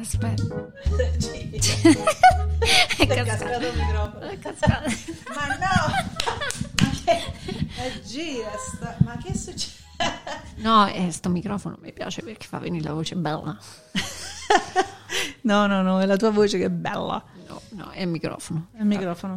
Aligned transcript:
Aspetta. 0.00 0.72
è 2.96 3.06
cascato 3.06 3.66
il 3.66 3.76
microfono. 3.76 4.20
È 4.20 4.38
cascato. 4.38 4.90
Ma 5.34 5.46
no! 5.56 5.92
Ma 6.80 6.90
che... 7.04 8.00
Gira 8.02 8.50
sta... 8.56 8.96
Ma 9.04 9.18
che 9.22 9.36
succede? 9.36 9.78
No, 10.56 10.86
eh, 10.86 11.10
sto 11.10 11.28
microfono 11.28 11.76
mi 11.82 11.92
piace 11.92 12.22
perché 12.22 12.46
fa 12.46 12.58
venire 12.58 12.84
la 12.84 12.94
voce 12.94 13.14
bella. 13.16 13.58
No, 15.42 15.66
no, 15.66 15.82
no, 15.82 16.00
è 16.00 16.06
la 16.06 16.16
tua 16.16 16.30
voce 16.30 16.58
che 16.58 16.66
è 16.66 16.70
bella. 16.70 17.22
No, 17.48 17.60
no, 17.70 17.90
è 17.90 18.02
il 18.02 18.08
microfono. 18.08 18.68
È 18.72 18.80
il 18.80 18.86
microfono. 18.86 19.36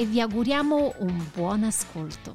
e 0.00 0.06
vi 0.06 0.18
auguriamo 0.18 0.94
un 1.00 1.26
buon 1.34 1.62
ascolto. 1.62 2.34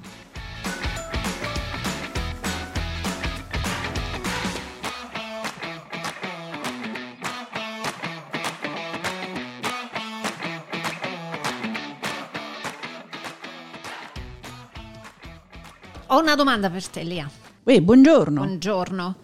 Ho 16.05 16.20
una 16.20 16.35
domanda 16.35 16.70
per 16.70 16.88
te, 16.88 17.02
Lia. 17.02 17.27
Uè, 17.63 17.82
buongiorno. 17.82 18.44
Buongiorno. 18.44 19.16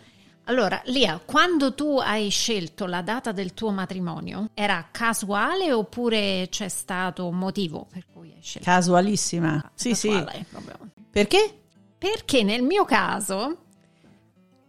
Allora, 0.45 0.81
Lia, 0.85 1.21
quando 1.23 1.73
tu 1.73 1.97
hai 1.99 2.29
scelto 2.29 2.85
la 2.85 3.01
data 3.01 3.31
del 3.31 3.53
tuo 3.53 3.71
matrimonio, 3.71 4.49
era 4.53 4.87
casuale 4.91 5.71
oppure 5.71 6.47
c'è 6.49 6.67
stato 6.67 7.27
un 7.27 7.37
motivo 7.37 7.87
per 7.89 8.05
cui 8.11 8.33
hai 8.33 8.41
scelto? 8.41 8.69
Casualissima. 8.69 9.71
Sì, 9.75 9.89
Casuale, 9.89 10.31
sì. 10.33 10.45
proprio. 10.49 10.77
Perché? 11.09 11.61
Perché 11.97 12.43
nel 12.43 12.63
mio 12.63 12.83
caso 12.85 13.57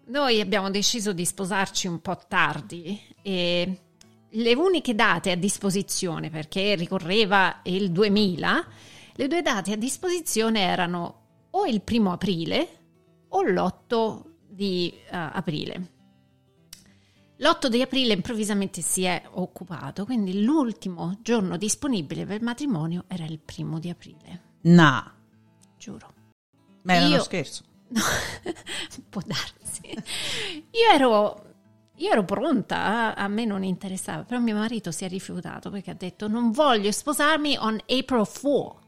noi 0.07 0.41
abbiamo 0.41 0.71
deciso 0.71 1.13
di 1.13 1.25
sposarci 1.25 1.87
un 1.87 2.01
po' 2.01 2.19
tardi 2.29 3.01
e 3.23 3.79
le 4.29 4.55
uniche 4.55 4.95
date 4.95 5.31
a 5.31 5.37
disposizione, 5.37 6.31
perché 6.31 6.75
ricorreva 6.75 7.61
il 7.65 7.91
2000, 7.91 8.67
le 9.15 9.29
due 9.29 9.43
date 9.43 9.73
a 9.73 9.77
disposizione 9.77 10.61
erano 10.61 11.21
o 11.51 11.67
il 11.67 11.81
primo 11.81 12.13
aprile 12.13 12.69
o 13.29 13.43
l'8 13.43 14.32
di 14.53 14.93
eh, 14.93 15.17
aprile. 15.17 15.91
L'8 17.39 17.67
di 17.67 17.83
aprile 17.83 18.13
improvvisamente 18.13 18.83
si 18.83 19.03
è 19.03 19.21
occupato, 19.33 20.05
quindi 20.05 20.45
l'ultimo 20.45 21.19
giorno 21.23 21.57
disponibile 21.57 22.25
per 22.25 22.37
il 22.37 22.45
matrimonio 22.45 23.05
era 23.09 23.25
il 23.25 23.41
primo 23.41 23.79
di 23.81 23.89
aprile, 23.91 24.43
No. 24.63 25.13
giuro. 25.77 26.13
Ma 26.83 26.95
era 26.95 27.07
uno 27.07 27.17
Io- 27.17 27.23
scherzo. 27.23 27.65
No, 27.93 28.01
può 29.11 29.21
darsi. 29.27 29.83
Io 29.91 30.89
ero, 30.95 31.55
io 31.97 32.11
ero 32.11 32.25
pronta, 32.25 33.15
a 33.15 33.27
me 33.29 33.45
non 33.45 33.65
interessava, 33.65 34.23
però 34.25 34.41
mio 34.41 34.55
marito 34.57 34.91
si 34.93 35.05
è 35.05 35.09
rifiutato 35.09 35.69
perché 35.71 35.91
ha 35.91 35.95
detto 35.95 36.29
non 36.29 36.53
voglio 36.53 36.91
sposarmi 36.93 37.57
on 37.59 37.79
April 37.87 38.27
4. 38.27 38.81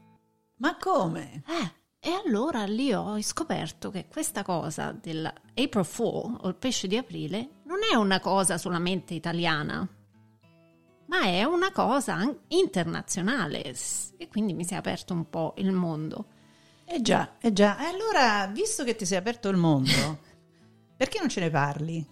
Ma 0.57 0.77
come? 0.77 1.43
Eh, 1.47 1.71
e 2.05 2.11
allora 2.23 2.65
lì 2.65 2.93
ho 2.93 3.19
scoperto 3.19 3.89
che 3.89 4.05
questa 4.07 4.43
cosa 4.43 4.91
del 4.91 5.25
April 5.25 5.87
4 5.87 6.03
o 6.03 6.47
il 6.47 6.53
pesce 6.53 6.87
di 6.87 6.97
aprile 6.97 7.61
non 7.63 7.79
è 7.91 7.95
una 7.95 8.19
cosa 8.19 8.59
solamente 8.59 9.15
italiana, 9.15 9.89
ma 11.07 11.21
è 11.21 11.43
una 11.45 11.71
cosa 11.71 12.31
internazionale 12.49 13.73
e 14.17 14.27
quindi 14.27 14.53
mi 14.53 14.63
si 14.63 14.75
è 14.75 14.77
aperto 14.77 15.13
un 15.13 15.27
po' 15.27 15.55
il 15.57 15.71
mondo. 15.71 16.27
Eh 16.85 17.01
già, 17.01 17.37
eh 17.41 17.51
già. 17.51 17.79
E 17.79 17.85
allora, 17.85 18.45
visto 18.53 18.83
che 18.83 18.95
ti 18.95 19.07
sei 19.07 19.17
aperto 19.17 19.49
il 19.49 19.57
mondo, 19.57 20.19
perché 20.95 21.17
non 21.17 21.27
ce 21.27 21.39
ne 21.39 21.49
parli? 21.49 22.07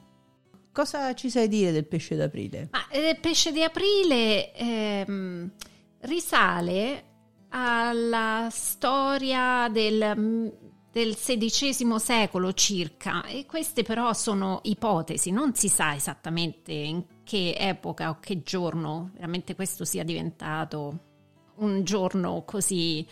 Cosa 0.71 1.13
ci 1.13 1.29
sai 1.29 1.47
dire 1.47 1.71
del 1.71 1.85
pesce 1.85 2.15
d'aprile? 2.15 2.69
Ma 2.71 2.87
eh, 2.87 3.09
il 3.09 3.19
pesce 3.19 3.51
di 3.51 3.61
aprile 3.61 4.51
ehm, 4.55 5.51
risale 5.99 7.11
alla 7.55 8.47
storia 8.49 9.69
del, 9.71 10.51
del 10.91 11.15
XVI 11.15 11.99
secolo 11.99 12.51
circa 12.53 13.23
e 13.25 13.45
queste 13.45 13.83
però 13.83 14.11
sono 14.13 14.59
ipotesi, 14.63 15.29
non 15.29 15.53
si 15.53 15.67
sa 15.67 15.93
esattamente 15.93 16.71
in 16.71 17.03
che 17.23 17.55
epoca 17.57 18.09
o 18.09 18.17
che 18.19 18.41
giorno 18.41 19.11
veramente 19.13 19.53
questo 19.53 19.85
sia 19.85 20.03
diventato 20.03 21.11
un 21.57 21.83
giorno 21.83 22.43
così 22.43 23.05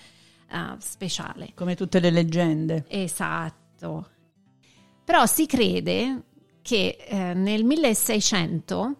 eh, 0.49 0.75
speciale. 0.79 1.51
Come 1.53 1.75
tutte 1.75 1.99
le 1.99 2.09
leggende. 2.09 2.85
Esatto. 2.87 4.09
Però 5.05 5.25
si 5.27 5.45
crede 5.45 6.23
che 6.63 6.97
eh, 6.99 7.33
nel 7.35 7.63
1600 7.63 8.95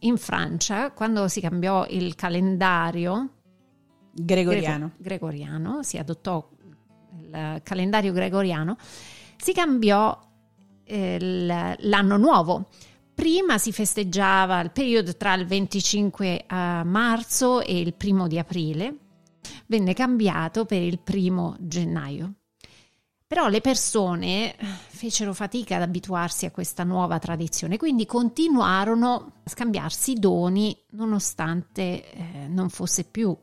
in 0.00 0.16
Francia, 0.16 0.90
quando 0.90 1.28
si 1.28 1.40
cambiò 1.40 1.86
il 1.88 2.16
calendario 2.16 3.39
Gregoriano. 4.12 4.92
grego- 4.96 5.26
gregoriano, 5.26 5.82
si 5.82 5.98
adottò 5.98 6.48
il 7.18 7.60
calendario 7.62 8.12
gregoriano, 8.12 8.76
si 9.36 9.52
cambiò 9.52 10.18
eh, 10.84 11.76
l'anno 11.78 12.16
nuovo. 12.16 12.68
Prima 13.14 13.58
si 13.58 13.72
festeggiava 13.72 14.60
il 14.60 14.70
periodo 14.70 15.16
tra 15.16 15.34
il 15.34 15.46
25 15.46 16.44
a 16.46 16.84
marzo 16.84 17.60
e 17.60 17.78
il 17.78 17.94
primo 17.94 18.26
di 18.26 18.38
aprile, 18.38 18.96
venne 19.66 19.92
cambiato 19.92 20.64
per 20.64 20.82
il 20.82 20.98
primo 20.98 21.56
gennaio. 21.60 22.34
Però 23.26 23.46
le 23.46 23.60
persone 23.60 24.56
eh, 24.56 24.66
fecero 24.88 25.32
fatica 25.34 25.76
ad 25.76 25.82
abituarsi 25.82 26.46
a 26.46 26.50
questa 26.50 26.82
nuova 26.82 27.18
tradizione, 27.20 27.76
quindi 27.76 28.04
continuarono 28.04 29.32
a 29.44 29.48
scambiarsi 29.48 30.14
doni 30.14 30.76
nonostante 30.92 32.10
eh, 32.10 32.48
non 32.48 32.70
fosse 32.70 33.04
più 33.04 33.36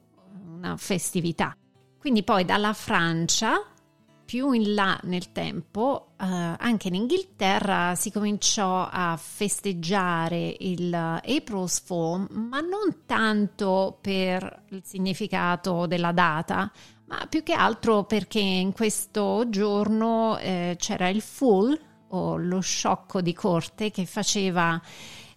una 0.67 0.77
festività. 0.77 1.55
Quindi 1.97 2.23
poi 2.23 2.45
dalla 2.45 2.73
Francia, 2.73 3.65
più 4.25 4.51
in 4.51 4.73
là 4.73 4.99
nel 5.03 5.31
tempo, 5.31 6.09
eh, 6.19 6.25
anche 6.25 6.89
in 6.89 6.95
Inghilterra 6.95 7.95
si 7.95 8.11
cominciò 8.11 8.87
a 8.89 9.17
festeggiare 9.17 10.55
il 10.59 10.93
April's 10.93 11.79
Fool, 11.79 12.27
ma 12.29 12.59
non 12.59 13.03
tanto 13.05 13.97
per 14.01 14.63
il 14.69 14.81
significato 14.83 15.85
della 15.85 16.11
data, 16.11 16.71
ma 17.05 17.25
più 17.27 17.41
che 17.41 17.53
altro 17.53 18.03
perché 18.03 18.39
in 18.39 18.73
questo 18.73 19.45
giorno 19.49 20.37
eh, 20.37 20.75
c'era 20.77 21.07
il 21.07 21.21
full 21.21 21.79
o 22.09 22.37
lo 22.37 22.59
sciocco 22.59 23.21
di 23.21 23.33
corte 23.33 23.91
che 23.91 24.05
faceva 24.05 24.79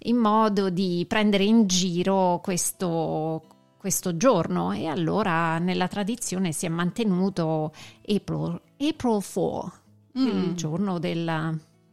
in 0.05 0.17
modo 0.17 0.71
di 0.71 1.05
prendere 1.07 1.45
in 1.45 1.67
giro 1.67 2.41
questo, 2.43 3.43
questo 3.81 4.15
giorno 4.19 4.73
e 4.73 4.87
allora 4.89 5.57
nella 5.59 5.89
tradizione 5.89 6.53
si 6.53 6.67
è 6.67 6.69
mantenuto 6.69 7.73
April, 8.07 8.61
April 8.79 9.23
4, 9.33 9.73
Mm. 10.19 10.27
il 10.27 10.55
giorno 10.55 10.99
della- 10.99 11.51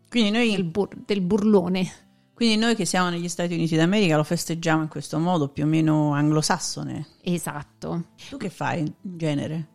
noi, 0.09 0.51
del, 0.51 0.63
bur- 0.65 0.97
del 1.05 1.21
burlone. 1.21 1.87
quindi 2.33 2.57
noi 2.57 2.75
che 2.75 2.83
siamo 2.83 3.07
negli 3.09 3.29
Stati 3.29 3.53
Uniti 3.53 3.75
d'America 3.77 4.17
lo 4.17 4.23
festeggiamo 4.25 4.81
in 4.81 4.87
questo 4.89 5.17
modo 5.19 5.47
più 5.47 5.63
o 5.63 5.67
meno 5.67 6.11
anglosassone. 6.13 7.07
Esatto. 7.21 8.07
Tu 8.29 8.35
che 8.37 8.49
fai 8.49 8.79
in 8.81 8.93
genere? 9.01 9.67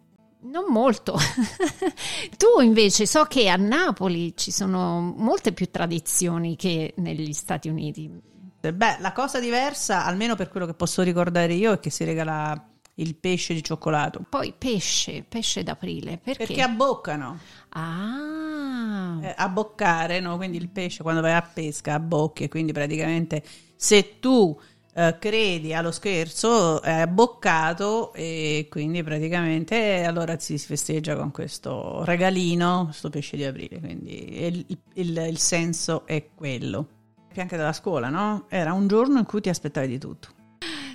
Non 0.43 0.65
molto. 0.69 1.17
tu 2.37 2.61
invece 2.61 3.07
so 3.07 3.25
che 3.25 3.49
a 3.49 3.57
Napoli 3.57 4.37
ci 4.37 4.51
sono 4.51 5.15
molte 5.17 5.53
più 5.53 5.71
tradizioni 5.71 6.57
che 6.57 6.95
negli 6.99 7.33
Stati 7.33 7.69
Uniti. 7.69 8.11
Beh, 8.71 8.99
la 9.01 9.13
cosa 9.13 9.41
diversa, 9.41 10.05
almeno 10.05 10.37
per 10.37 10.49
quello 10.49 10.67
che 10.67 10.75
posso 10.75 11.03
ricordare 11.03 11.55
io, 11.55 11.73
è 11.73 11.81
che 11.81 11.91
si 11.91 12.05
regala 12.05 12.69
il 12.97 13.17
pesce 13.17 13.55
di 13.55 13.63
cioccolato. 13.65 14.25
Poi 14.29 14.55
pesce, 14.57 15.25
pesce 15.27 15.63
d'aprile, 15.63 16.19
perché? 16.23 16.47
Perché 16.47 16.63
abboccano. 16.63 17.39
Ah, 17.71 19.19
Eh, 19.23 19.35
abboccare, 19.37 20.21
no? 20.21 20.37
Quindi 20.37 20.59
il 20.59 20.69
pesce 20.69 21.03
quando 21.03 21.21
vai 21.21 21.33
a 21.33 21.43
pesca 21.43 21.95
abbocchi 21.95 22.45
e 22.45 22.49
quindi 22.49 22.73
praticamente 22.73 23.43
se 23.77 24.19
tu 24.21 24.59
eh, 24.95 25.17
credi 25.19 25.73
allo 25.75 25.91
scherzo, 25.91 26.83
è 26.83 27.01
abboccato 27.01 28.13
e 28.13 28.67
quindi 28.71 29.03
praticamente 29.03 30.05
allora 30.05 30.39
si 30.39 30.59
festeggia 30.59 31.17
con 31.17 31.31
questo 31.31 32.05
regalino, 32.05 32.85
questo 32.85 33.09
pesce 33.11 33.37
di 33.37 33.45
aprile, 33.45 33.81
quindi 33.81 34.43
il, 34.45 34.67
il, 34.95 35.17
il 35.29 35.39
senso 35.39 36.05
è 36.07 36.29
quello. 36.35 36.89
Anche 37.41 37.57
dalla 37.57 37.73
scuola, 37.73 38.09
no? 38.09 38.47
Era 38.49 38.73
un 38.73 38.87
giorno 38.87 39.19
in 39.19 39.25
cui 39.25 39.41
ti 39.41 39.49
aspettavi 39.49 39.89
di 39.89 39.99
tutto. 39.99 40.29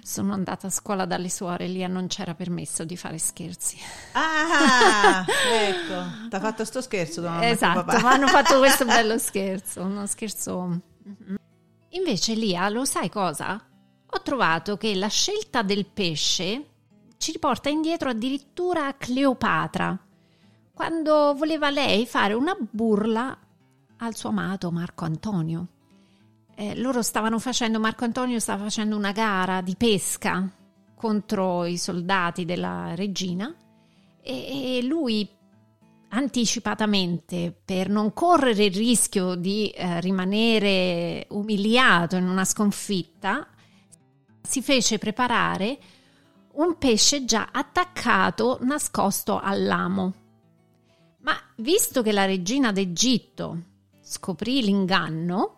Sono 0.02 0.34
andata 0.34 0.68
a 0.68 0.70
scuola 0.70 1.06
dalle 1.06 1.30
suore, 1.30 1.68
lì 1.68 1.86
non 1.86 2.08
c'era 2.08 2.34
permesso 2.34 2.86
di 2.86 2.96
fare 2.96 3.18
scherzi. 3.18 3.78
Ah, 4.14 5.26
ecco, 5.52 6.30
ti 6.30 6.36
ha 6.36 6.40
fatto 6.40 6.64
sto 6.64 6.82
scherzo 6.82 7.20
tua 7.20 7.32
mamma 7.32 7.50
Esatto, 7.50 8.00
ma 8.00 8.12
hanno 8.12 8.28
fatto 8.28 8.58
questo 8.60 8.86
bello 8.88 9.18
scherzo, 9.18 9.82
uno 9.82 10.06
scherzo... 10.06 10.80
Invece 11.90 12.34
Lia, 12.36 12.70
lo 12.70 12.86
sai 12.86 13.10
cosa? 13.10 13.62
Ho 14.10 14.22
trovato 14.22 14.78
che 14.78 14.96
la 14.96 15.08
scelta 15.08 15.62
del 15.62 15.86
pesce 15.86 16.66
ci 17.18 17.34
riporta 17.34 17.68
indietro 17.68 18.10
addirittura 18.10 18.88
a 18.88 18.94
Cleopatra, 18.94 20.00
quando 20.74 21.34
voleva 21.36 21.70
lei 21.70 22.06
fare 22.06 22.34
una 22.34 22.56
burla 22.58 23.38
al 23.98 24.16
suo 24.16 24.30
amato 24.30 24.72
Marco 24.72 25.04
Antonio. 25.04 25.68
Eh, 26.60 26.76
loro 26.76 27.04
stavano 27.04 27.38
facendo, 27.38 27.80
Marco 27.80 28.04
Antonio 28.04 28.40
stava 28.40 28.64
facendo 28.64 28.96
una 28.96 29.12
gara 29.12 29.62
di 29.62 29.76
pesca 29.76 30.52
contro 30.96 31.66
i 31.66 31.78
soldati 31.78 32.46
della 32.46 32.96
regina 32.96 33.54
e, 34.24 34.78
e 34.78 34.84
lui 34.84 35.30
anticipatamente 36.10 37.56
per 37.64 37.90
non 37.90 38.12
correre 38.12 38.66
il 38.66 38.74
rischio 38.74 39.36
di 39.36 39.70
eh, 39.70 40.02
rimanere 40.02 41.28
umiliato 41.30 42.16
in 42.16 42.28
una 42.28 42.44
sconfitta, 42.44 43.48
si 44.42 44.64
fece 44.64 44.98
preparare 44.98 45.78
un 46.54 46.76
pesce 46.80 47.24
già 47.24 47.50
attaccato 47.52 48.58
nascosto 48.62 49.40
all'amo. 49.40 50.14
Ma 51.20 51.38
visto 51.58 52.02
che 52.02 52.12
la 52.12 52.26
regina 52.26 52.72
d'Egitto 52.72 53.62
scoprì 54.02 54.64
l'inganno, 54.64 55.57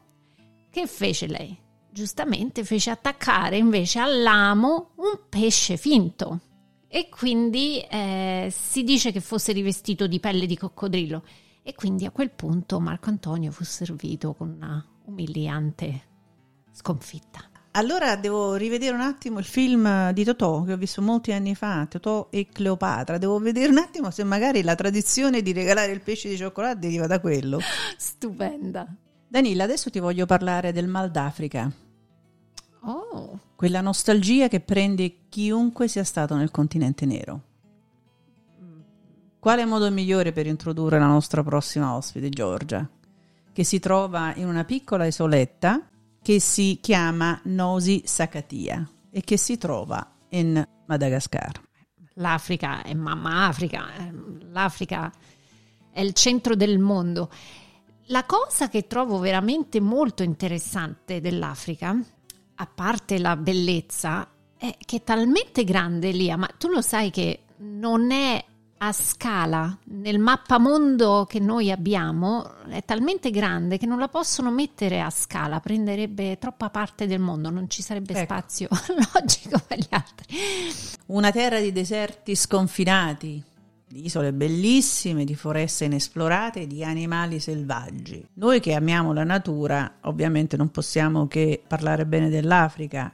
che 0.69 0.88
fece 0.88 1.27
lei? 1.27 1.57
Giustamente 1.92 2.63
fece 2.63 2.92
attaccare 2.92 3.57
invece 3.57 4.00
all'amo 4.00 4.92
un 4.95 5.19
pesce 5.27 5.77
finto 5.77 6.42
e 6.88 7.10
quindi 7.10 7.80
eh, 7.81 8.51
si 8.56 8.83
dice 8.83 9.12
che 9.12 9.21
fosse 9.21 9.51
rivestito 9.51 10.07
di 10.07 10.19
pelle 10.19 10.45
di 10.45 10.57
coccodrillo 10.57 11.24
e 11.62 11.75
quindi 11.75 12.06
a 12.06 12.12
quel 12.12 12.31
punto 12.31 12.80
Marco 12.80 13.10
Antonio 13.10 13.51
fu 13.51 13.63
servito 13.63 14.33
con 14.33 14.50
una 14.50 14.83
umiliante 15.06 16.07
sconfitta. 16.72 17.42
Allora 17.72 18.15
devo 18.15 18.56
rivedere 18.56 18.95
un 18.95 19.01
attimo 19.01 19.38
il 19.38 19.45
film 19.45 20.12
di 20.12 20.24
Totò 20.24 20.63
che 20.63 20.74
ho 20.74 20.77
visto 20.77 21.01
molti 21.04 21.31
anni 21.31 21.54
fa, 21.54 21.86
Totò 21.88 22.30
e 22.31 22.48
Cleopatra. 22.51 23.19
Devo 23.19 23.38
vedere 23.38 23.69
un 23.69 23.77
attimo 23.77 24.10
se 24.10 24.24
magari 24.24 24.63
la 24.63 24.74
tradizione 24.74 25.44
di 25.44 25.54
regalare 25.54 25.92
il 25.92 26.01
pesce 26.01 26.30
di 26.30 26.38
cioccolato 26.38 26.80
deriva 26.80 27.06
da 27.06 27.19
quello. 27.19 27.60
Stupenda. 27.95 28.88
Danila, 29.31 29.63
adesso 29.63 29.91
ti 29.91 29.99
voglio 29.99 30.25
parlare 30.25 30.71
del 30.71 30.87
Mal 30.87 31.11
d'Africa. 31.11 31.71
Oh. 32.81 33.39
Quella 33.55 33.79
nostalgia 33.79 34.47
che 34.47 34.59
prende 34.59 35.27
chiunque 35.29 35.87
sia 35.87 36.03
stato 36.03 36.35
nel 36.35 36.49
continente 36.49 37.05
nero. 37.05 37.41
Quale 39.37 39.65
modo 39.65 39.91
migliore 39.91 40.31
per 40.31 40.47
introdurre 40.47 40.97
la 40.97 41.05
nostra 41.05 41.43
prossima 41.43 41.93
ospite, 41.95 42.29
Giorgia? 42.29 42.89
Che 43.53 43.63
si 43.63 43.77
trova 43.77 44.33
in 44.35 44.47
una 44.47 44.63
piccola 44.63 45.05
isoletta 45.05 45.87
che 46.23 46.39
si 46.39 46.79
chiama 46.81 47.39
Nosi 47.43 48.01
Sakatia 48.05 48.89
e 49.11 49.21
che 49.21 49.37
si 49.37 49.59
trova 49.59 50.11
in 50.29 50.67
Madagascar. 50.87 51.51
L'Africa 52.15 52.81
è 52.81 52.95
mamma 52.95 53.45
Africa, 53.45 53.85
l'Africa 54.51 55.11
è 55.91 56.01
il 56.01 56.13
centro 56.13 56.55
del 56.55 56.79
mondo. 56.79 57.29
La 58.11 58.25
cosa 58.25 58.69
che 58.69 58.88
trovo 58.88 59.19
veramente 59.19 59.79
molto 59.79 60.23
interessante 60.23 61.21
dell'Africa, 61.21 61.95
a 62.56 62.65
parte 62.65 63.19
la 63.19 63.35
bellezza, 63.35 64.27
è 64.57 64.75
che 64.83 64.97
è 64.97 65.03
talmente 65.03 65.63
grande 65.63 66.09
Lia, 66.09 66.35
ma 66.35 66.50
tu 66.57 66.69
lo 66.69 66.81
sai 66.81 67.11
che 67.11 67.41
non 67.57 68.09
è 68.09 68.44
a 68.81 68.91
scala 68.94 69.77
nel 69.85 70.19
mappamondo 70.19 71.25
che 71.27 71.39
noi 71.39 71.69
abbiamo 71.69 72.50
è 72.69 72.83
talmente 72.83 73.29
grande 73.29 73.77
che 73.77 73.85
non 73.85 74.00
la 74.00 74.07
possono 74.07 74.50
mettere 74.51 75.01
a 75.01 75.09
scala, 75.09 75.59
prenderebbe 75.59 76.38
troppa 76.39 76.69
parte 76.69 77.05
del 77.05 77.19
mondo, 77.19 77.50
non 77.51 77.69
ci 77.69 77.81
sarebbe 77.83 78.13
Ecco. 78.13 78.23
spazio 78.23 78.69
logico 79.13 79.62
per 79.67 79.77
gli 79.77 79.88
altri. 79.89 80.38
Una 81.07 81.29
terra 81.31 81.59
di 81.59 81.71
deserti 81.71 82.35
sconfinati, 82.35 83.44
di 83.89 84.06
isole 84.06 84.31
bellissime, 84.33 85.25
di 85.25 85.36
foreste 85.36 85.86
inesplorate, 85.86 86.68
di 86.68 86.83
animali 86.83 87.39
selvaggi. 87.39 88.24
Noi 88.33 88.59
che 88.59 88.74
amiamo 88.74 89.13
la 89.13 89.24
natura, 89.24 89.95
ovviamente 90.01 90.56
non 90.56 90.69
possiamo 90.69 91.27
che 91.27 91.62
parlare 91.65 92.06
bene 92.06 92.30
dell'Africa. 92.30 93.12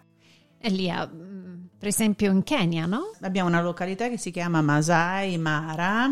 E 0.60 0.69
Lia, 0.69 1.07
mm, 1.07 1.66
per 1.80 1.88
esempio 1.88 2.30
in 2.31 2.44
Kenya, 2.44 2.86
no? 2.86 3.12
Abbiamo 3.22 3.48
una 3.48 3.62
località 3.62 4.10
che 4.10 4.18
si 4.18 4.31
chiama 4.31 4.62
Masai 4.62 5.38
Mara, 5.38 6.10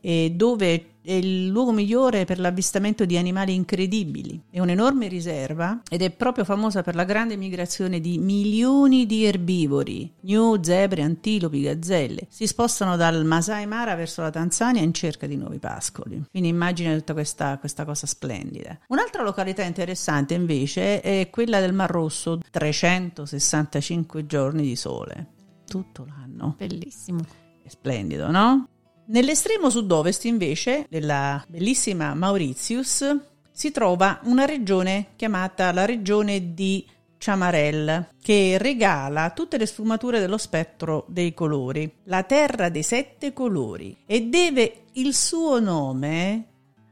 e 0.00 0.32
dove 0.34 0.92
è 1.08 1.12
il 1.12 1.46
luogo 1.46 1.72
migliore 1.72 2.26
per 2.26 2.38
l'avvistamento 2.38 3.06
di 3.06 3.16
animali 3.16 3.54
incredibili. 3.54 4.42
È 4.50 4.60
un'enorme 4.60 5.08
riserva 5.08 5.80
ed 5.88 6.02
è 6.02 6.10
proprio 6.10 6.44
famosa 6.44 6.82
per 6.82 6.94
la 6.94 7.04
grande 7.04 7.36
migrazione 7.36 7.98
di 7.98 8.18
milioni 8.18 9.06
di 9.06 9.24
erbivori, 9.24 10.12
gnu, 10.20 10.62
zebre, 10.62 11.00
antilopi, 11.00 11.62
gazzelle. 11.62 12.26
Si 12.28 12.46
spostano 12.46 12.96
dal 12.96 13.24
Masai 13.24 13.66
Mara 13.66 13.94
verso 13.94 14.20
la 14.20 14.28
Tanzania 14.28 14.82
in 14.82 14.92
cerca 14.92 15.26
di 15.26 15.36
nuovi 15.36 15.58
pascoli. 15.58 16.24
Quindi 16.30 16.50
immagina 16.50 16.94
tutta 16.94 17.14
questa, 17.14 17.56
questa 17.56 17.86
cosa 17.86 18.06
splendida. 18.06 18.78
Un'altra 18.88 19.22
località 19.22 19.62
interessante 19.62 20.34
invece 20.34 21.00
è 21.00 21.30
quella 21.30 21.58
del 21.58 21.72
Mar 21.72 21.90
Rosso, 21.90 22.40
365 22.50 24.26
giorni 24.26 24.62
di 24.62 24.76
sole, 24.76 25.26
tutto 25.66 26.04
l'anno. 26.06 26.54
Bellissimo. 26.58 27.24
È 27.62 27.68
splendido, 27.68 28.30
no? 28.30 28.68
Nell'estremo 29.10 29.70
sud-ovest 29.70 30.26
invece 30.26 30.84
della 30.90 31.42
bellissima 31.48 32.12
Mauritius 32.12 33.16
si 33.50 33.70
trova 33.70 34.20
una 34.24 34.44
regione 34.44 35.12
chiamata 35.16 35.72
la 35.72 35.86
regione 35.86 36.52
di 36.52 36.84
Chamarel 37.16 38.10
che 38.20 38.58
regala 38.58 39.30
tutte 39.30 39.56
le 39.56 39.64
sfumature 39.64 40.20
dello 40.20 40.36
spettro 40.36 41.06
dei 41.08 41.32
colori, 41.32 41.90
la 42.04 42.22
terra 42.24 42.68
dei 42.68 42.82
sette 42.82 43.32
colori 43.32 43.96
e 44.04 44.26
deve 44.26 44.82
il 44.92 45.14
suo 45.14 45.58
nome 45.58 46.44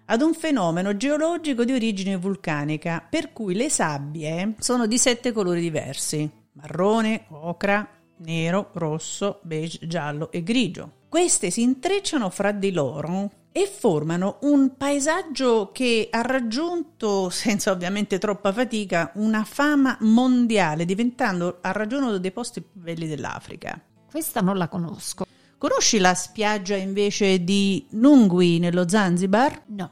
ad 0.06 0.22
un 0.22 0.32
fenomeno 0.32 0.96
geologico 0.96 1.64
di 1.64 1.72
origine 1.72 2.16
vulcanica 2.16 3.06
per 3.06 3.34
cui 3.34 3.54
le 3.54 3.68
sabbie 3.68 4.54
sono 4.58 4.86
di 4.86 4.96
sette 4.96 5.32
colori 5.32 5.60
diversi, 5.60 6.28
marrone, 6.52 7.26
ocra, 7.28 7.86
nero, 8.18 8.70
rosso, 8.74 9.40
beige, 9.42 9.86
giallo 9.86 10.30
e 10.30 10.42
grigio. 10.42 10.92
Queste 11.08 11.50
si 11.50 11.62
intrecciano 11.62 12.30
fra 12.30 12.52
di 12.52 12.72
loro 12.72 13.30
e 13.52 13.66
formano 13.66 14.38
un 14.42 14.76
paesaggio 14.76 15.70
che 15.72 16.08
ha 16.10 16.20
raggiunto, 16.20 17.30
senza 17.30 17.70
ovviamente 17.70 18.18
troppa 18.18 18.52
fatica, 18.52 19.12
una 19.14 19.44
fama 19.44 19.96
mondiale, 20.00 20.84
diventando 20.84 21.58
a 21.62 21.72
ragione 21.72 22.06
uno 22.06 22.18
dei 22.18 22.32
posti 22.32 22.60
più 22.60 22.80
belli 22.82 23.06
dell'Africa. 23.06 23.80
Questa 24.10 24.40
non 24.40 24.58
la 24.58 24.68
conosco. 24.68 25.24
Conosci 25.58 25.98
la 25.98 26.14
spiaggia 26.14 26.76
invece 26.76 27.42
di 27.42 27.86
Nungwi 27.92 28.58
nello 28.58 28.86
Zanzibar? 28.86 29.62
No. 29.68 29.90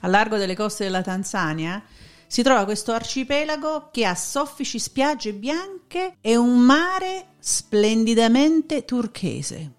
A 0.00 0.08
largo 0.08 0.36
delle 0.36 0.56
coste 0.56 0.82
della 0.82 1.02
Tanzania 1.02 1.82
si 2.26 2.42
trova 2.42 2.64
questo 2.64 2.92
arcipelago 2.92 3.88
che 3.90 4.04
ha 4.04 4.14
soffici 4.14 4.78
spiagge 4.78 5.32
bianche 5.32 6.16
e 6.20 6.36
un 6.36 6.58
mare 6.58 7.34
splendidamente 7.38 8.84
turchese. 8.84 9.72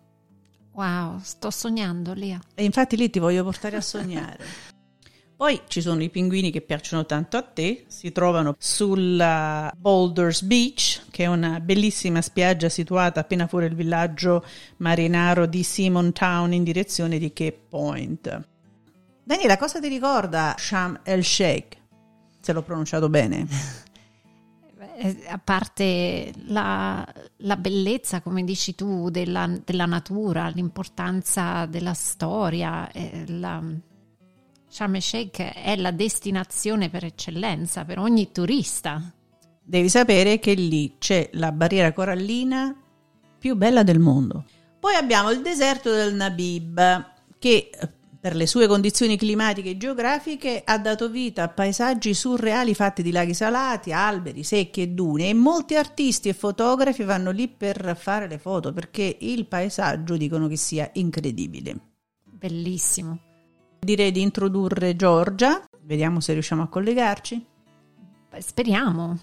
Wow, 0.73 1.19
sto 1.21 1.49
sognando, 1.49 2.13
Lia. 2.13 2.39
E 2.53 2.63
infatti 2.63 2.95
lì 2.95 3.09
ti 3.09 3.19
voglio 3.19 3.43
portare 3.43 3.77
a 3.77 3.81
sognare. 3.81 4.75
Poi 5.37 5.61
ci 5.67 5.81
sono 5.81 6.01
i 6.01 6.09
pinguini 6.09 6.49
che 6.49 6.61
piacciono 6.61 7.05
tanto 7.05 7.37
a 7.37 7.43
te, 7.43 7.85
si 7.87 8.11
trovano 8.11 8.55
sulla 8.57 9.71
Boulders 9.77 10.41
Beach, 10.41 11.03
che 11.11 11.25
è 11.25 11.27
una 11.27 11.59
bellissima 11.59 12.23
spiaggia 12.23 12.69
situata 12.69 13.19
appena 13.19 13.45
fuori 13.45 13.67
il 13.67 13.75
villaggio 13.75 14.43
marinaro 14.77 15.45
di 15.45 15.61
Simon 15.61 16.11
Town 16.11 16.53
in 16.53 16.63
direzione 16.63 17.19
di 17.19 17.31
Cape 17.33 17.65
Point. 17.69 18.47
Daniela, 19.23 19.57
cosa 19.57 19.79
ti 19.79 19.89
ricorda 19.89 20.55
Sham 20.57 21.01
el 21.03 21.23
Sheikh? 21.23 21.77
Se 22.47 22.53
l'ho 22.53 22.61
pronunciato 22.61 23.09
bene. 23.09 23.45
A 25.27 25.37
parte 25.37 26.31
la, 26.45 27.05
la 27.37 27.57
bellezza, 27.57 28.21
come 28.21 28.45
dici 28.45 28.73
tu, 28.73 29.09
della, 29.09 29.51
della 29.65 29.85
natura, 29.85 30.47
l'importanza 30.47 31.65
della 31.65 31.93
storia, 31.93 32.89
eh, 32.91 33.25
la, 33.27 33.61
Sharm 34.69 34.95
el 34.95 35.01
Sheikh 35.01 35.41
è 35.41 35.75
la 35.75 35.91
destinazione 35.91 36.89
per 36.89 37.03
eccellenza 37.03 37.83
per 37.83 37.99
ogni 37.99 38.31
turista. 38.31 39.11
devi 39.61 39.89
sapere 39.89 40.39
che 40.39 40.53
lì 40.53 40.95
c'è 40.97 41.29
la 41.33 41.51
barriera 41.51 41.91
corallina 41.91 42.73
più 43.37 43.57
bella 43.57 43.83
del 43.83 43.99
mondo. 43.99 44.45
Poi 44.79 44.95
abbiamo 44.95 45.31
il 45.31 45.41
deserto 45.41 45.91
del 45.91 46.15
Nabib, 46.15 47.11
che 47.37 47.71
per 48.19 48.35
le 48.35 48.47
sue 48.47 48.67
condizioni 48.67 49.15
climatiche 49.15 49.71
e 49.71 49.77
geografiche 49.77 50.61
ha 50.65 50.77
dato 50.79 51.09
vita 51.09 51.43
a 51.43 51.49
paesaggi 51.49 52.13
surreali 52.13 52.73
fatti 52.73 53.03
di 53.03 53.11
laghi 53.11 53.33
salati, 53.33 53.91
alberi 53.91 54.43
secchi 54.43 54.81
e 54.81 54.87
dune 54.89 55.29
e 55.29 55.33
molti 55.33 55.75
artisti 55.75 56.29
e 56.29 56.33
fotografi 56.33 57.03
vanno 57.03 57.31
lì 57.31 57.47
per 57.47 57.95
fare 57.97 58.27
le 58.27 58.37
foto 58.39 58.73
perché 58.73 59.17
il 59.19 59.45
paesaggio 59.45 60.17
dicono 60.17 60.47
che 60.47 60.57
sia 60.57 60.89
incredibile. 60.93 61.75
Bellissimo. 62.23 63.19
Direi 63.79 64.11
di 64.11 64.21
introdurre 64.21 64.95
Giorgia, 64.95 65.63
vediamo 65.81 66.19
se 66.19 66.33
riusciamo 66.33 66.63
a 66.63 66.67
collegarci. 66.67 67.45
Beh, 68.29 68.41
speriamo. 68.41 69.19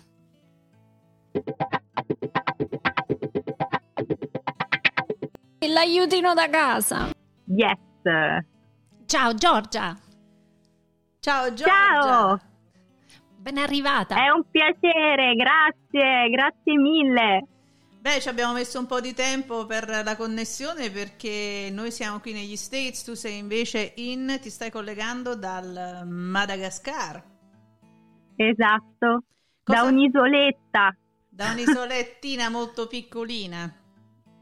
L'aiutino 5.66 6.34
da 6.34 6.48
casa. 6.48 7.10
Yes. 7.46 8.52
Ciao 9.14 9.32
Giorgia. 9.32 9.96
Ciao 11.20 11.54
Giorgia. 11.54 11.64
Ciao. 11.70 12.40
Ben 13.36 13.58
arrivata. 13.58 14.16
È 14.16 14.28
un 14.28 14.42
piacere, 14.50 15.36
grazie, 15.36 16.28
grazie 16.30 16.76
mille. 16.76 17.46
Beh, 18.00 18.20
ci 18.20 18.28
abbiamo 18.28 18.54
messo 18.54 18.80
un 18.80 18.86
po' 18.86 19.00
di 19.00 19.14
tempo 19.14 19.66
per 19.66 19.88
la 20.04 20.16
connessione 20.16 20.90
perché 20.90 21.68
noi 21.70 21.92
siamo 21.92 22.18
qui 22.18 22.32
negli 22.32 22.56
States, 22.56 23.04
tu 23.04 23.14
sei 23.14 23.38
invece 23.38 23.92
in, 23.98 24.36
ti 24.42 24.50
stai 24.50 24.72
collegando 24.72 25.36
dal 25.36 26.02
Madagascar. 26.08 27.22
Esatto, 28.34 29.22
Cosa- 29.62 29.80
da 29.80 29.86
un'isoletta. 29.86 30.96
Da 31.28 31.52
un'isolettina 31.52 32.48
molto 32.48 32.88
piccolina. 32.88 33.72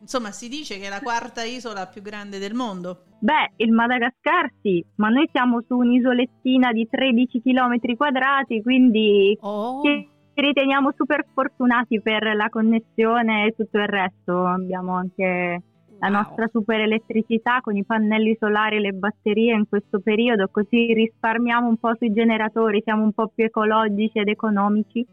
Insomma, 0.03 0.33
si 0.33 0.49
dice 0.49 0.79
che 0.79 0.87
è 0.87 0.89
la 0.89 1.01
quarta 1.01 1.45
isola 1.45 1.87
più 1.87 2.03
grande 2.03 2.41
del 2.41 2.55
mondo. 2.55 3.05
Beh, 3.21 3.53
il 3.59 3.71
Madagascar 3.71 4.51
sì, 4.61 4.85
ma 4.97 5.09
noi 5.09 5.29
siamo 5.31 5.63
su 5.65 5.77
un'isolettina 5.77 6.73
di 6.73 6.89
13 6.91 7.41
km 7.41 7.97
quadrati, 7.97 8.61
quindi 8.63 9.39
Oh, 9.41 9.81
ci 9.83 10.09
riteniamo 10.35 10.93
super 10.97 11.25
fortunati 11.33 12.03
per 12.03 12.35
la 12.35 12.49
connessione 12.49 13.47
e 13.47 13.55
tutto 13.57 13.79
il 13.79 13.87
resto. 13.87 14.45
Abbiamo 14.45 14.97
anche 14.97 15.63
la 16.01 16.09
wow. 16.09 16.17
nostra 16.17 16.49
super 16.51 16.81
elettricità 16.81 17.61
con 17.61 17.77
i 17.77 17.85
pannelli 17.85 18.37
solari 18.41 18.77
e 18.77 18.81
le 18.81 18.93
batterie 18.93 19.55
in 19.55 19.69
questo 19.69 20.01
periodo, 20.01 20.49
così 20.51 20.93
risparmiamo 20.93 21.69
un 21.69 21.77
po' 21.77 21.95
sui 21.97 22.13
generatori, 22.13 22.83
siamo 22.83 23.05
un 23.05 23.13
po' 23.13 23.31
più 23.33 23.45
ecologici 23.45 24.19
ed 24.19 24.27
economici. 24.27 25.07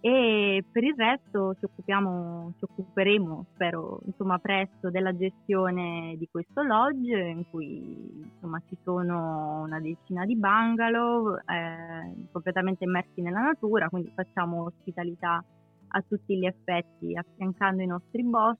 E 0.00 0.64
per 0.70 0.84
il 0.84 0.94
resto 0.96 1.56
ci 1.58 1.64
occupiamo, 1.64 2.54
ci 2.58 2.64
occuperemo, 2.64 3.46
spero, 3.54 4.00
insomma, 4.06 4.38
presto 4.38 4.90
della 4.90 5.16
gestione 5.16 6.14
di 6.16 6.28
questo 6.30 6.62
lodge 6.62 7.18
in 7.18 7.44
cui 7.50 8.30
insomma 8.32 8.62
ci 8.68 8.76
sono 8.84 9.62
una 9.62 9.80
decina 9.80 10.24
di 10.24 10.36
bungalow 10.36 11.34
eh, 11.34 12.28
completamente 12.30 12.84
immersi 12.84 13.20
nella 13.22 13.40
natura, 13.40 13.88
quindi 13.88 14.12
facciamo 14.14 14.66
ospitalità 14.66 15.44
a 15.88 16.04
tutti 16.06 16.38
gli 16.38 16.46
effetti 16.46 17.16
affiancando 17.16 17.82
i 17.82 17.86
nostri 17.86 18.22
boss. 18.22 18.58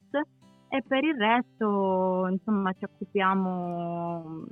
E 0.70 0.82
per 0.86 1.04
il 1.04 1.16
resto 1.16 2.26
insomma 2.30 2.72
ci 2.72 2.84
occupiamo 2.84 4.44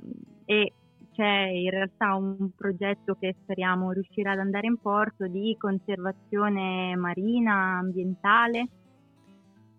e 0.45 0.73
c'è 1.17 1.47
in 1.49 1.71
realtà 1.71 2.13
un 2.13 2.51
progetto 2.55 3.15
che 3.19 3.35
speriamo 3.41 3.91
riuscirà 3.91 4.33
ad 4.33 4.39
andare 4.39 4.67
in 4.67 4.77
porto 4.77 5.25
di 5.25 5.55
conservazione 5.57 6.95
marina, 6.95 7.79
ambientale, 7.79 8.67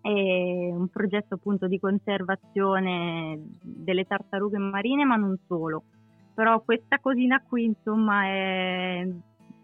e 0.01 0.69
un 0.73 0.89
progetto 0.89 1.35
appunto 1.35 1.67
di 1.67 1.79
conservazione 1.79 3.39
delle 3.61 4.03
tartarughe 4.03 4.57
marine, 4.57 5.05
ma 5.05 5.15
non 5.15 5.37
solo. 5.47 5.83
Però 6.33 6.61
questa 6.61 6.99
cosina 6.99 7.41
qui 7.47 7.63
insomma 7.63 8.25
è, 8.25 9.07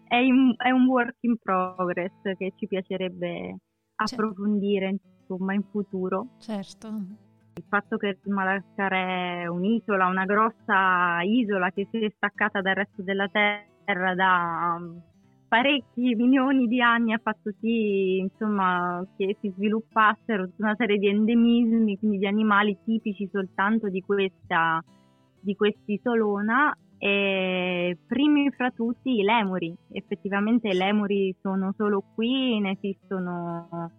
è, 0.08 0.16
in- 0.16 0.54
è 0.56 0.70
un 0.70 0.86
work 0.86 1.16
in 1.20 1.36
progress 1.36 2.22
che 2.22 2.54
ci 2.56 2.66
piacerebbe 2.66 3.58
approfondire 3.96 4.96
insomma 5.20 5.52
in 5.52 5.62
futuro. 5.70 6.28
certo. 6.38 7.25
Il 7.58 7.64
fatto 7.70 7.96
che 7.96 8.08
il 8.08 8.18
Madagascar 8.30 8.92
è 8.92 9.46
un'isola, 9.46 10.08
una 10.08 10.26
grossa 10.26 11.22
isola 11.22 11.70
che 11.70 11.88
si 11.90 12.04
è 12.04 12.12
staccata 12.14 12.60
dal 12.60 12.74
resto 12.74 13.00
della 13.00 13.28
terra 13.28 14.14
da 14.14 14.76
um, 14.78 15.00
parecchi 15.48 16.14
milioni 16.16 16.66
di 16.66 16.82
anni 16.82 17.14
ha 17.14 17.20
fatto 17.22 17.50
sì 17.58 18.18
insomma, 18.18 19.02
che 19.16 19.38
si 19.40 19.50
sviluppassero 19.56 20.50
una 20.56 20.74
serie 20.76 20.98
di 20.98 21.08
endemismi, 21.08 21.96
quindi 21.98 22.18
di 22.18 22.26
animali 22.26 22.76
tipici 22.84 23.26
soltanto 23.32 23.88
di 23.88 24.02
questa 24.02 24.84
di 25.40 25.56
quest'isolona 25.56 26.76
e 26.98 27.96
primi 28.06 28.50
fra 28.50 28.70
tutti 28.70 29.18
i 29.18 29.22
lemuri. 29.22 29.74
Effettivamente 29.92 30.68
i 30.68 30.76
lemuri 30.76 31.34
sono 31.40 31.72
solo 31.74 32.02
qui, 32.14 32.60
ne 32.60 32.72
esistono 32.72 33.90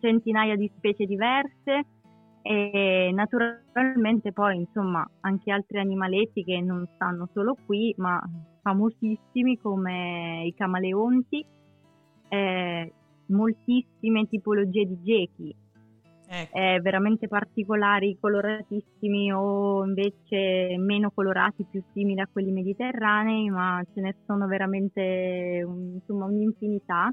centinaia 0.00 0.56
di 0.56 0.72
specie 0.74 1.04
diverse 1.04 1.84
e 2.42 3.10
naturalmente 3.14 4.32
poi 4.32 4.56
insomma 4.58 5.06
anche 5.20 5.52
altri 5.52 5.78
animaletti 5.78 6.42
che 6.44 6.60
non 6.60 6.84
stanno 6.94 7.28
solo 7.32 7.56
qui 7.64 7.94
ma 7.98 8.20
famosissimi 8.60 9.56
come 9.56 10.44
i 10.46 10.52
camaleonti 10.54 11.44
eh, 12.28 12.92
moltissime 13.26 14.26
tipologie 14.26 14.84
di 14.84 15.02
gechi 15.02 15.54
Ecco. 16.34 16.56
eh, 16.56 16.80
veramente 16.80 17.28
particolari 17.28 18.16
coloratissimi 18.18 19.32
o 19.32 19.84
invece 19.84 20.76
meno 20.78 21.10
colorati 21.14 21.64
più 21.68 21.82
simili 21.92 22.20
a 22.20 22.28
quelli 22.30 22.50
mediterranei 22.52 23.50
ma 23.50 23.82
ce 23.92 24.00
ne 24.00 24.14
sono 24.24 24.46
veramente 24.46 25.62
un- 25.66 25.92
insomma 25.94 26.24
un'infinità 26.26 27.12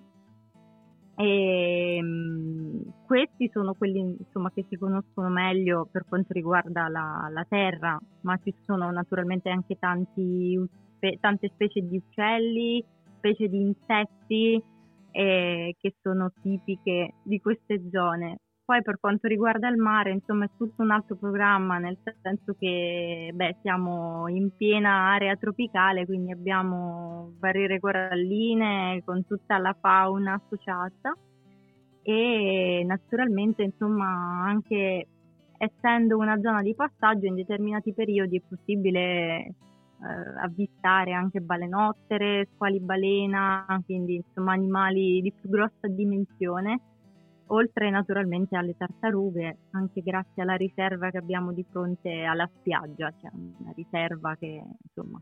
e 1.21 1.99
mm, 2.01 2.81
questi 3.05 3.49
sono 3.51 3.73
quelli 3.73 3.99
insomma, 3.99 4.51
che 4.51 4.65
si 4.69 4.77
conoscono 4.77 5.27
meglio 5.27 5.85
per 5.91 6.05
quanto 6.07 6.31
riguarda 6.31 6.87
la, 6.87 7.27
la 7.29 7.45
terra, 7.49 7.99
ma 8.21 8.39
ci 8.41 8.55
sono 8.65 8.89
naturalmente 8.89 9.49
anche 9.49 9.77
tanti, 9.77 10.57
tante 11.19 11.51
specie 11.53 11.81
di 11.81 11.97
uccelli, 11.97 12.81
specie 13.17 13.49
di 13.49 13.59
insetti 13.59 14.63
eh, 15.11 15.75
che 15.77 15.95
sono 16.01 16.31
tipiche 16.41 17.15
di 17.23 17.41
queste 17.41 17.81
zone. 17.91 18.37
Poi 18.69 18.83
per 18.83 18.99
quanto 18.99 19.27
riguarda 19.27 19.67
il 19.67 19.77
mare, 19.77 20.11
insomma, 20.11 20.45
è 20.45 20.49
tutto 20.55 20.83
un 20.83 20.91
altro 20.91 21.15
programma, 21.15 21.79
nel 21.79 21.97
senso 22.21 22.55
che 22.59 23.31
beh, 23.33 23.55
siamo 23.63 24.27
in 24.27 24.55
piena 24.55 25.11
area 25.11 25.35
tropicale, 25.37 26.05
quindi 26.05 26.31
abbiamo 26.31 27.31
barriere 27.39 27.79
coralline 27.79 29.01
con 29.03 29.25
tutta 29.25 29.57
la 29.57 29.73
fauna 29.73 30.35
associata. 30.35 31.17
E 32.03 32.83
naturalmente, 32.85 33.63
insomma, 33.63 34.43
anche 34.45 35.07
essendo 35.57 36.17
una 36.19 36.39
zona 36.39 36.61
di 36.61 36.75
passaggio 36.75 37.25
in 37.25 37.33
determinati 37.33 37.91
periodi 37.91 38.37
è 38.37 38.41
possibile 38.47 38.93
eh, 39.45 39.53
avvistare 40.43 41.13
anche 41.13 41.41
balenottere, 41.41 42.49
squali 42.53 42.79
balena, 42.79 43.65
quindi 43.83 44.17
insomma 44.17 44.51
animali 44.51 45.21
di 45.21 45.33
più 45.33 45.49
grossa 45.49 45.87
dimensione 45.87 46.81
oltre 47.51 47.89
naturalmente 47.89 48.55
alle 48.55 48.75
tartarughe, 48.77 49.57
anche 49.71 50.01
grazie 50.01 50.41
alla 50.41 50.55
riserva 50.55 51.09
che 51.09 51.17
abbiamo 51.17 51.51
di 51.53 51.65
fronte 51.69 52.23
alla 52.23 52.49
spiaggia, 52.59 53.11
c'è 53.19 53.29
una 53.33 53.71
riserva 53.75 54.35
che 54.37 54.61
insomma 54.83 55.19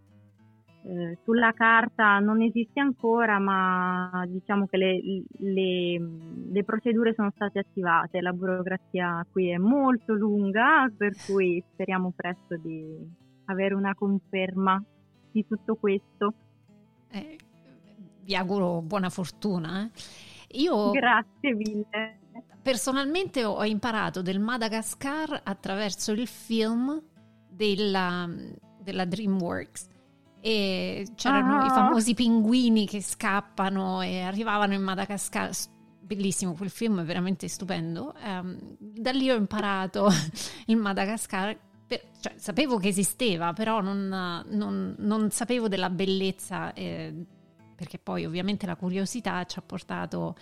eh, 0.83 1.17
sulla 1.23 1.51
carta 1.53 2.19
non 2.19 2.41
esiste 2.41 2.79
ancora, 2.79 3.39
ma 3.39 4.25
diciamo 4.27 4.67
che 4.67 4.77
le, 4.77 5.01
le- 5.39 5.99
le 6.49 6.63
procedure 6.63 7.13
sono 7.13 7.31
state 7.33 7.59
attivate, 7.59 8.21
la 8.21 8.31
burocrazia 8.31 9.25
qui 9.29 9.49
è 9.49 9.57
molto 9.57 10.13
lunga, 10.13 10.89
per 10.95 11.13
cui 11.25 11.63
speriamo 11.73 12.13
presto 12.15 12.55
di 12.57 12.85
avere 13.45 13.73
una 13.73 13.93
conferma 13.95 14.81
di 15.31 15.45
tutto 15.45 15.75
questo. 15.75 16.33
Eh, 17.11 17.37
vi 18.23 18.35
auguro 18.35 18.81
buona 18.81 19.09
fortuna. 19.09 19.83
eh. 19.83 20.26
Io 20.51 20.91
Grazie 20.91 21.53
mille. 21.55 22.19
personalmente 22.61 23.43
ho 23.43 23.63
imparato 23.65 24.21
del 24.21 24.39
Madagascar 24.39 25.41
attraverso 25.43 26.11
il 26.11 26.27
film 26.27 27.01
della, 27.49 28.29
della 28.79 29.05
DreamWorks. 29.05 29.87
E 30.39 31.07
c'erano 31.15 31.57
Ah. 31.61 31.65
i 31.65 31.69
famosi 31.69 32.13
pinguini 32.13 32.85
che 32.87 33.01
scappano 33.01 34.01
e 34.01 34.21
arrivavano 34.21 34.73
in 34.73 34.81
Madagascar. 34.83 35.49
Bellissimo 35.99 36.53
quel 36.53 36.69
film, 36.69 37.01
è 37.01 37.03
veramente 37.03 37.47
stupendo. 37.49 38.13
Ehm, 38.23 38.77
da 38.79 39.11
lì 39.11 39.29
ho 39.29 39.35
imparato 39.35 40.07
il 40.67 40.77
Madagascar. 40.77 41.57
per- 41.87 42.03
cioè, 42.19 42.33
sapevo 42.37 42.77
che 42.77 42.89
esisteva, 42.89 43.51
però 43.53 43.81
non, 43.81 44.07
non- 44.49 44.95
non 44.99 45.31
sapevo 45.31 45.67
della 45.67 45.89
bellezza 45.89 46.71
eh, 46.73 47.13
perché 47.77 47.99
poi 47.99 48.25
ovviamente 48.25 48.65
la 48.65 48.75
curiosità 48.75 49.45
ci 49.45 49.59
ha 49.59 49.61
portato 49.61 50.35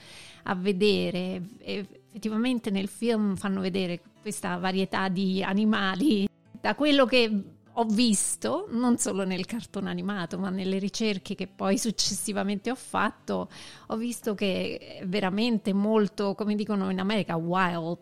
a 0.43 0.55
vedere, 0.55 1.41
effettivamente 1.59 2.69
nel 2.71 2.87
film 2.87 3.35
fanno 3.35 3.59
vedere 3.59 3.99
questa 4.21 4.57
varietà 4.57 5.09
di 5.09 5.43
animali, 5.43 6.29
da 6.49 6.75
quello 6.75 7.05
che 7.05 7.43
ho 7.77 7.83
visto, 7.83 8.67
non 8.71 8.97
solo 8.97 9.25
nel 9.25 9.45
cartone 9.45 9.89
animato, 9.89 10.39
ma 10.39 10.49
nelle 10.49 10.79
ricerche 10.79 11.35
che 11.35 11.47
poi 11.47 11.77
successivamente 11.77 12.71
ho 12.71 12.75
fatto, 12.75 13.49
ho 13.87 13.97
visto 13.97 14.33
che 14.33 14.99
è 15.01 15.05
veramente 15.05 15.73
molto, 15.73 16.35
come 16.35 16.55
dicono 16.55 16.89
in 16.89 17.01
America, 17.01 17.35
wild. 17.35 17.99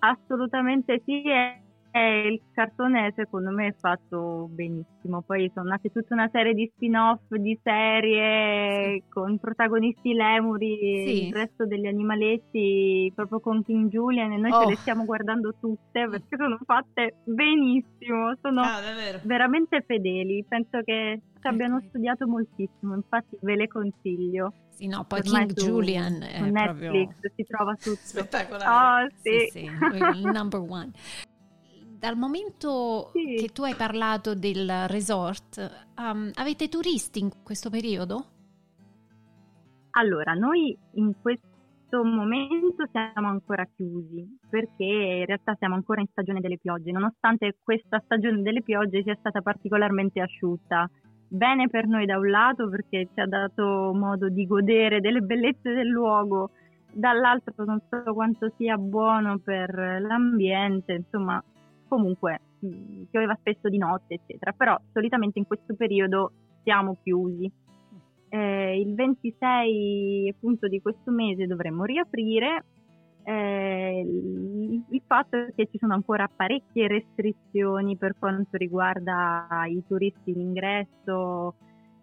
Assolutamente 0.00 1.00
sì, 1.06 1.22
eh, 1.96 2.26
il 2.26 2.40
cartone 2.52 3.12
secondo 3.14 3.52
me 3.52 3.68
è 3.68 3.74
fatto 3.78 4.48
benissimo, 4.50 5.22
poi 5.22 5.48
sono 5.54 5.68
nate 5.68 5.92
tutta 5.92 6.14
una 6.14 6.28
serie 6.32 6.52
di 6.52 6.68
spin-off 6.74 7.20
di 7.28 7.56
serie 7.62 8.94
sì. 8.94 9.02
con 9.08 9.38
protagonisti 9.38 10.12
lemuri 10.12 10.76
sì. 10.76 11.22
e 11.22 11.26
il 11.28 11.32
resto 11.32 11.66
degli 11.66 11.86
animaletti 11.86 13.12
proprio 13.14 13.38
con 13.38 13.62
King 13.62 13.88
Julian 13.90 14.32
e 14.32 14.38
noi 14.38 14.50
oh. 14.50 14.62
ce 14.62 14.68
le 14.70 14.76
stiamo 14.76 15.04
guardando 15.04 15.54
tutte 15.60 16.08
perché 16.08 16.36
sono 16.36 16.58
fatte 16.64 17.18
benissimo, 17.22 18.34
sono 18.42 18.62
ah, 18.62 18.80
veramente 19.22 19.84
fedeli, 19.86 20.44
penso 20.48 20.80
che 20.82 21.20
ci 21.40 21.46
abbiano 21.46 21.80
studiato 21.86 22.26
moltissimo, 22.26 22.96
infatti 22.96 23.38
ve 23.40 23.54
le 23.54 23.68
consiglio. 23.68 24.52
Sì, 24.70 24.88
no, 24.88 25.04
poi 25.04 25.20
Ormai 25.20 25.46
King 25.46 25.68
Julian 25.68 26.22
è 26.22 26.40
Netflix 26.40 27.20
proprio... 27.20 27.30
si 27.36 27.44
trova 27.44 27.74
tutto. 27.74 27.98
Spettacolare. 28.02 29.04
Oh, 29.04 29.08
sì. 29.22 29.48
sì, 29.52 29.60
sì, 29.60 30.18
il 30.18 30.30
number 30.32 30.60
one. 30.60 30.90
Dal 32.04 32.18
momento 32.18 33.12
sì. 33.12 33.36
che 33.36 33.48
tu 33.48 33.62
hai 33.62 33.74
parlato 33.74 34.34
del 34.34 34.70
resort, 34.88 35.56
um, 35.96 36.30
avete 36.34 36.68
turisti 36.68 37.20
in 37.20 37.30
questo 37.42 37.70
periodo? 37.70 38.26
Allora, 39.92 40.34
noi 40.34 40.76
in 40.96 41.14
questo 41.22 42.04
momento 42.04 42.84
siamo 42.92 43.28
ancora 43.28 43.66
chiusi 43.74 44.36
perché 44.50 44.84
in 44.84 45.24
realtà 45.24 45.54
siamo 45.58 45.76
ancora 45.76 46.02
in 46.02 46.06
stagione 46.10 46.40
delle 46.40 46.58
piogge, 46.58 46.92
nonostante 46.92 47.56
questa 47.62 48.02
stagione 48.04 48.42
delle 48.42 48.60
piogge 48.60 49.02
sia 49.02 49.16
stata 49.18 49.40
particolarmente 49.40 50.20
asciutta. 50.20 50.86
Bene 51.26 51.70
per 51.70 51.86
noi 51.86 52.04
da 52.04 52.18
un 52.18 52.28
lato 52.28 52.68
perché 52.68 53.08
ci 53.14 53.20
ha 53.20 53.26
dato 53.26 53.94
modo 53.94 54.28
di 54.28 54.46
godere 54.46 55.00
delle 55.00 55.22
bellezze 55.22 55.72
del 55.72 55.88
luogo, 55.88 56.50
dall'altro 56.92 57.64
non 57.64 57.80
so 57.88 58.12
quanto 58.12 58.52
sia 58.58 58.76
buono 58.76 59.38
per 59.38 59.74
l'ambiente, 60.02 60.92
insomma 60.92 61.42
comunque 61.94 62.40
mh, 62.60 63.04
pioveva 63.10 63.36
spesso 63.40 63.68
di 63.68 63.78
notte, 63.78 64.14
eccetera, 64.14 64.52
però 64.52 64.78
solitamente 64.92 65.38
in 65.38 65.46
questo 65.46 65.74
periodo 65.74 66.32
siamo 66.62 66.98
chiusi. 67.02 67.50
Eh, 68.28 68.80
il 68.80 68.94
26 68.94 70.30
appunto 70.34 70.66
di 70.66 70.80
questo 70.80 71.10
mese 71.10 71.46
dovremmo 71.46 71.84
riaprire. 71.84 72.64
Eh, 73.26 74.00
il, 74.04 75.02
fatto 75.06 75.36
è 75.36 75.52
che 75.54 75.68
ci 75.70 75.78
sono 75.78 75.94
ancora 75.94 76.28
parecchie 76.28 76.88
restrizioni 76.88 77.96
per 77.96 78.16
quanto 78.18 78.58
riguarda 78.58 79.46
i 79.66 79.82
turisti 79.86 80.32
in 80.32 80.40
ingresso 80.40 81.54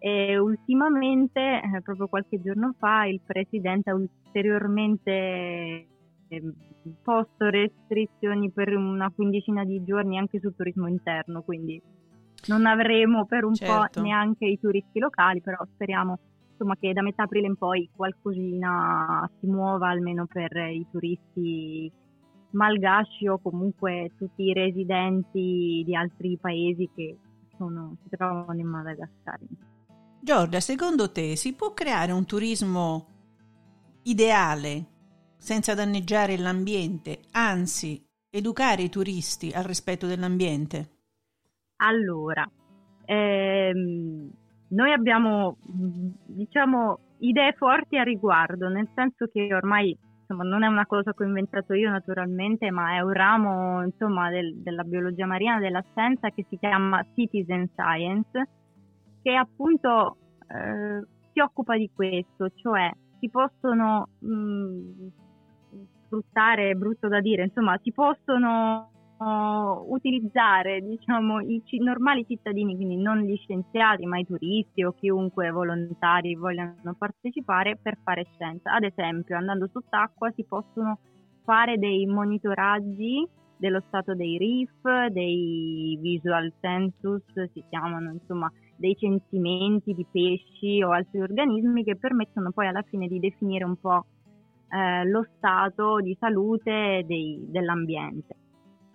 e 0.04 0.36
ultimamente, 0.36 1.40
eh, 1.40 1.80
proprio 1.80 2.08
qualche 2.08 2.40
giorno 2.40 2.74
fa, 2.76 3.04
il 3.04 3.20
presidente 3.24 3.90
ha 3.90 3.94
ulteriormente 3.94 5.86
posto 7.02 7.48
restrizioni 7.48 8.50
per 8.50 8.74
una 8.74 9.10
quindicina 9.10 9.64
di 9.64 9.82
giorni 9.84 10.18
anche 10.18 10.40
sul 10.40 10.54
turismo 10.54 10.88
interno, 10.88 11.42
quindi 11.42 11.80
non 12.46 12.66
avremo 12.66 13.26
per 13.26 13.44
un 13.44 13.54
certo. 13.54 14.00
po' 14.00 14.00
neanche 14.00 14.46
i 14.46 14.58
turisti 14.58 14.98
locali, 14.98 15.40
però 15.40 15.58
speriamo 15.74 16.18
insomma, 16.50 16.76
che 16.76 16.92
da 16.92 17.02
metà 17.02 17.24
aprile 17.24 17.46
in 17.46 17.56
poi 17.56 17.88
qualcosina 17.94 19.28
si 19.38 19.46
muova 19.46 19.88
almeno 19.88 20.26
per 20.26 20.56
i 20.56 20.86
turisti 20.90 21.90
malgasci 22.50 23.26
o 23.28 23.38
comunque 23.38 24.12
tutti 24.16 24.42
i 24.42 24.52
residenti 24.52 25.82
di 25.84 25.94
altri 25.94 26.38
paesi 26.40 26.88
che 26.94 27.16
sono, 27.56 27.96
si 28.02 28.08
trovano 28.10 28.58
in 28.58 28.66
Madagascar. 28.66 29.38
Giorgia, 30.20 30.60
secondo 30.60 31.10
te 31.10 31.36
si 31.36 31.54
può 31.54 31.72
creare 31.72 32.12
un 32.12 32.24
turismo 32.26 33.06
ideale 34.02 34.86
senza 35.42 35.74
danneggiare 35.74 36.38
l'ambiente, 36.38 37.22
anzi 37.32 38.00
educare 38.30 38.82
i 38.82 38.88
turisti 38.88 39.50
al 39.52 39.64
rispetto 39.64 40.06
dell'ambiente? 40.06 40.90
Allora, 41.78 42.48
ehm, 43.04 44.30
noi 44.68 44.92
abbiamo 44.92 45.56
diciamo 45.66 47.16
idee 47.18 47.54
forti 47.54 47.98
a 47.98 48.04
riguardo, 48.04 48.68
nel 48.68 48.88
senso 48.94 49.26
che 49.32 49.52
ormai 49.52 49.98
insomma, 50.20 50.44
non 50.44 50.62
è 50.62 50.68
una 50.68 50.86
cosa 50.86 51.12
che 51.12 51.24
ho 51.24 51.26
inventato 51.26 51.74
io 51.74 51.90
naturalmente, 51.90 52.70
ma 52.70 52.94
è 52.94 53.00
un 53.00 53.12
ramo 53.12 53.82
insomma, 53.82 54.30
del, 54.30 54.62
della 54.62 54.84
biologia 54.84 55.26
marina, 55.26 55.58
della 55.58 55.84
scienza 55.90 56.30
che 56.30 56.46
si 56.48 56.56
chiama 56.56 57.04
Citizen 57.16 57.68
Science, 57.72 58.48
che 59.20 59.34
appunto 59.34 60.18
eh, 60.46 61.04
si 61.32 61.40
occupa 61.40 61.76
di 61.76 61.90
questo, 61.92 62.48
cioè 62.54 62.92
si 63.18 63.28
possono 63.28 64.08
mh, 64.20 65.20
sfruttare 66.12 66.70
è 66.70 66.74
brutto 66.74 67.08
da 67.08 67.20
dire, 67.20 67.44
insomma 67.44 67.78
si 67.82 67.90
possono 67.90 68.90
uh, 69.16 69.92
utilizzare 69.92 70.82
diciamo, 70.82 71.40
i 71.40 71.62
c- 71.64 71.80
normali 71.80 72.26
cittadini, 72.26 72.76
quindi 72.76 72.96
non 72.96 73.20
gli 73.20 73.36
scienziati, 73.38 74.04
ma 74.04 74.18
i 74.18 74.26
turisti 74.26 74.84
o 74.84 74.92
chiunque 74.92 75.50
volontari 75.50 76.34
vogliano 76.34 76.94
partecipare 76.98 77.78
per 77.80 77.96
fare 78.04 78.26
scienza. 78.34 78.74
Ad 78.74 78.84
esempio, 78.84 79.36
andando 79.36 79.68
sott'acqua 79.72 80.30
si 80.32 80.44
possono 80.44 80.98
fare 81.44 81.78
dei 81.78 82.04
monitoraggi 82.04 83.26
dello 83.56 83.82
stato 83.86 84.14
dei 84.14 84.36
reef, 84.38 85.10
dei 85.12 85.96
visual 86.00 86.52
census, 86.60 87.22
si 87.52 87.64
chiamano 87.68 88.10
insomma 88.10 88.52
dei 88.76 88.96
censimenti 88.96 89.94
di 89.94 90.04
pesci 90.10 90.82
o 90.82 90.90
altri 90.90 91.20
organismi 91.20 91.84
che 91.84 91.96
permettono 91.96 92.50
poi 92.50 92.66
alla 92.66 92.82
fine 92.82 93.06
di 93.06 93.20
definire 93.20 93.64
un 93.64 93.76
po' 93.76 94.04
eh, 94.72 95.04
lo 95.04 95.26
stato 95.36 96.00
di 96.00 96.16
salute 96.18 97.04
dei, 97.06 97.44
dell'ambiente. 97.48 98.36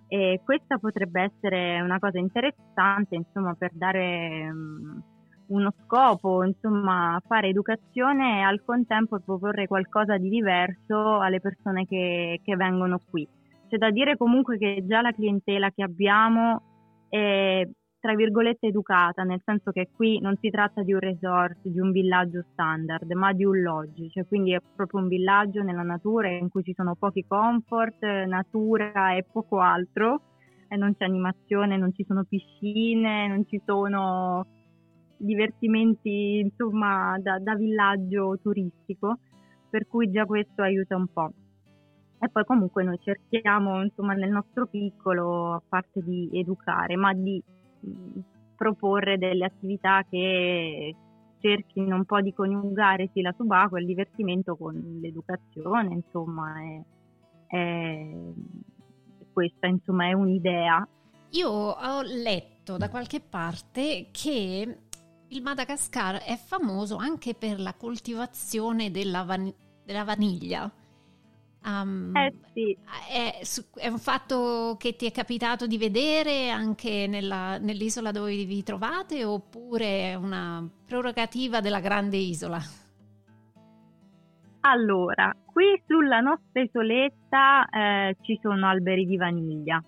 E 0.07 0.41
questa 0.43 0.77
potrebbe 0.77 1.21
essere 1.21 1.81
una 1.81 1.99
cosa 1.99 2.17
interessante, 2.17 3.15
insomma, 3.15 3.53
per 3.53 3.71
dare 3.73 4.49
um, 4.49 5.03
uno 5.47 5.73
scopo, 5.83 6.43
insomma, 6.43 7.21
fare 7.27 7.49
educazione 7.49 8.39
e 8.39 8.41
al 8.41 8.63
contempo 8.63 9.19
proporre 9.19 9.67
qualcosa 9.67 10.17
di 10.17 10.29
diverso 10.29 11.19
alle 11.19 11.41
persone 11.41 11.85
che, 11.85 12.39
che 12.43 12.55
vengono 12.55 12.99
qui. 13.09 13.27
C'è 13.67 13.77
da 13.77 13.91
dire 13.91 14.15
comunque 14.17 14.57
che 14.57 14.83
già 14.87 15.01
la 15.01 15.11
clientela 15.11 15.69
che 15.71 15.83
abbiamo 15.83 16.61
è 17.09 17.67
tra 17.99 18.13
virgolette 18.15 18.67
educata, 18.67 19.23
nel 19.23 19.41
senso 19.43 19.71
che 19.71 19.89
qui 19.95 20.19
non 20.19 20.37
si 20.39 20.49
tratta 20.49 20.83
di 20.83 20.93
un 20.93 20.99
resort, 20.99 21.57
di 21.63 21.79
un 21.79 21.91
villaggio 21.91 22.43
standard, 22.51 23.11
ma 23.11 23.33
di 23.33 23.43
un 23.43 23.61
lodge, 23.61 24.09
cioè 24.09 24.25
quindi 24.27 24.53
è 24.53 24.61
proprio 24.75 25.01
un 25.01 25.07
villaggio 25.07 25.63
nella 25.63 25.81
natura 25.81 26.29
in 26.29 26.49
cui 26.49 26.63
ci 26.63 26.73
sono 26.75 26.95
pochi 26.95 27.25
comfort, 27.27 28.03
natura 28.03 29.15
e 29.15 29.25
poco 29.29 29.59
altro, 29.59 30.21
e 30.67 30.75
non 30.75 30.95
c'è 30.95 31.05
animazione, 31.05 31.77
non 31.77 31.93
ci 31.93 32.03
sono 32.05 32.23
piscine, 32.23 33.27
non 33.27 33.45
ci 33.47 33.61
sono 33.65 34.45
divertimenti 35.17 36.39
insomma 36.39 37.17
da, 37.19 37.39
da 37.39 37.55
villaggio 37.55 38.37
turistico, 38.41 39.17
per 39.69 39.87
cui 39.87 40.11
già 40.11 40.25
questo 40.25 40.61
aiuta 40.61 40.95
un 40.95 41.07
po'. 41.07 41.31
E 42.19 42.29
poi 42.29 42.43
comunque 42.45 42.83
noi 42.83 42.97
cerchiamo, 43.03 43.83
insomma, 43.83 44.13
nel 44.13 44.31
nostro 44.31 44.65
piccolo, 44.65 45.53
a 45.53 45.61
parte 45.67 46.01
di 46.01 46.29
educare, 46.33 46.95
ma 46.95 47.13
di 47.13 47.41
proporre 48.55 49.17
delle 49.17 49.45
attività 49.45 50.03
che 50.09 50.95
cerchino 51.39 51.95
un 51.95 52.05
po' 52.05 52.21
di 52.21 52.33
coniugare 52.33 53.09
sì 53.13 53.21
la 53.21 53.33
subacquea 53.35 53.79
e 53.79 53.81
il 53.81 53.87
divertimento 53.87 54.55
con 54.55 54.99
l'educazione, 55.01 55.93
insomma, 55.93 56.61
è, 56.61 57.55
è, 57.55 58.15
questa 59.31 59.67
insomma 59.67 60.07
è 60.07 60.13
un'idea. 60.13 60.87
Io 61.31 61.49
ho 61.49 62.01
letto 62.01 62.77
da 62.77 62.89
qualche 62.89 63.19
parte 63.19 64.07
che 64.11 64.77
il 65.27 65.41
Madagascar 65.41 66.21
è 66.23 66.35
famoso 66.37 66.95
anche 66.95 67.33
per 67.33 67.59
la 67.59 67.73
coltivazione 67.73 68.91
della, 68.91 69.23
van- 69.23 69.53
della 69.83 70.03
vaniglia. 70.03 70.71
Um, 71.63 72.15
eh 72.15 72.33
sì. 72.53 72.77
È, 73.11 73.41
è, 73.79 73.87
un 73.87 73.97
fatto 73.97 74.77
che 74.79 74.95
ti 74.95 75.05
è 75.05 75.11
capitato 75.11 75.67
di 75.67 75.77
vedere 75.77 76.49
anche 76.49 77.07
nella, 77.07 77.57
nell'isola 77.57 78.11
dove 78.11 78.45
vi 78.45 78.63
trovate 78.63 79.25
oppure 79.25 80.11
è 80.11 80.15
una 80.15 80.65
prerogativa 80.85 81.59
della 81.59 81.81
grande 81.81 82.17
isola? 82.17 82.59
Allora, 84.61 85.33
qui 85.45 85.81
sulla 85.85 86.19
nostra 86.19 86.61
isoletta 86.61 87.67
eh, 87.69 88.17
ci 88.21 88.37
sono 88.41 88.67
alberi 88.67 89.05
di 89.05 89.15
vaniglia. 89.15 89.81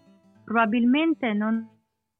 Probabilmente 0.43 1.34
non, 1.34 1.67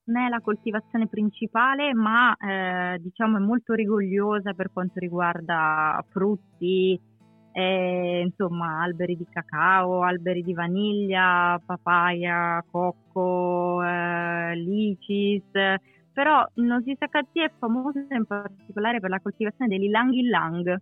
è 0.04 0.30
la 0.30 0.42
coltivazione 0.42 1.08
principale, 1.08 1.94
ma 1.94 2.36
eh, 2.36 3.00
diciamo 3.00 3.38
è 3.38 3.40
molto 3.40 3.74
rigogliosa 3.74 4.54
per 4.54 4.72
quanto 4.74 5.00
riguarda 5.00 6.04
frutti, 6.10 7.00
eh, 7.52 8.22
insomma 8.26 8.82
alberi 8.82 9.18
di 9.18 9.26
cacao, 9.30 10.04
alberi 10.04 10.44
di 10.44 10.54
vaniglia, 10.54 11.62
papaya, 11.66 12.64
cocco, 12.70 13.84
eh, 13.84 14.56
licis, 14.56 15.44
però 16.14 16.46
Nosisakati 16.56 17.42
è 17.42 17.52
famosa 17.58 18.06
in 18.10 18.26
particolare 18.26 19.00
per 19.00 19.10
la 19.10 19.20
coltivazione 19.22 19.70
dell'ilang 19.70 20.12
ilang, 20.14 20.82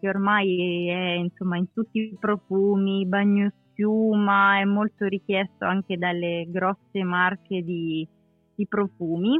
che 0.00 0.08
ormai 0.08 0.88
è 0.88 1.10
insomma 1.18 1.58
in 1.58 1.70
tutti 1.72 1.98
i 1.98 2.16
profumi, 2.18 3.04
bagnoschiuma, 3.06 4.58
è 4.58 4.64
molto 4.64 5.06
richiesto 5.06 5.66
anche 5.66 5.98
dalle 5.98 6.46
grosse 6.48 7.02
marche 7.04 7.62
di, 7.62 8.08
di 8.54 8.66
profumi. 8.66 9.38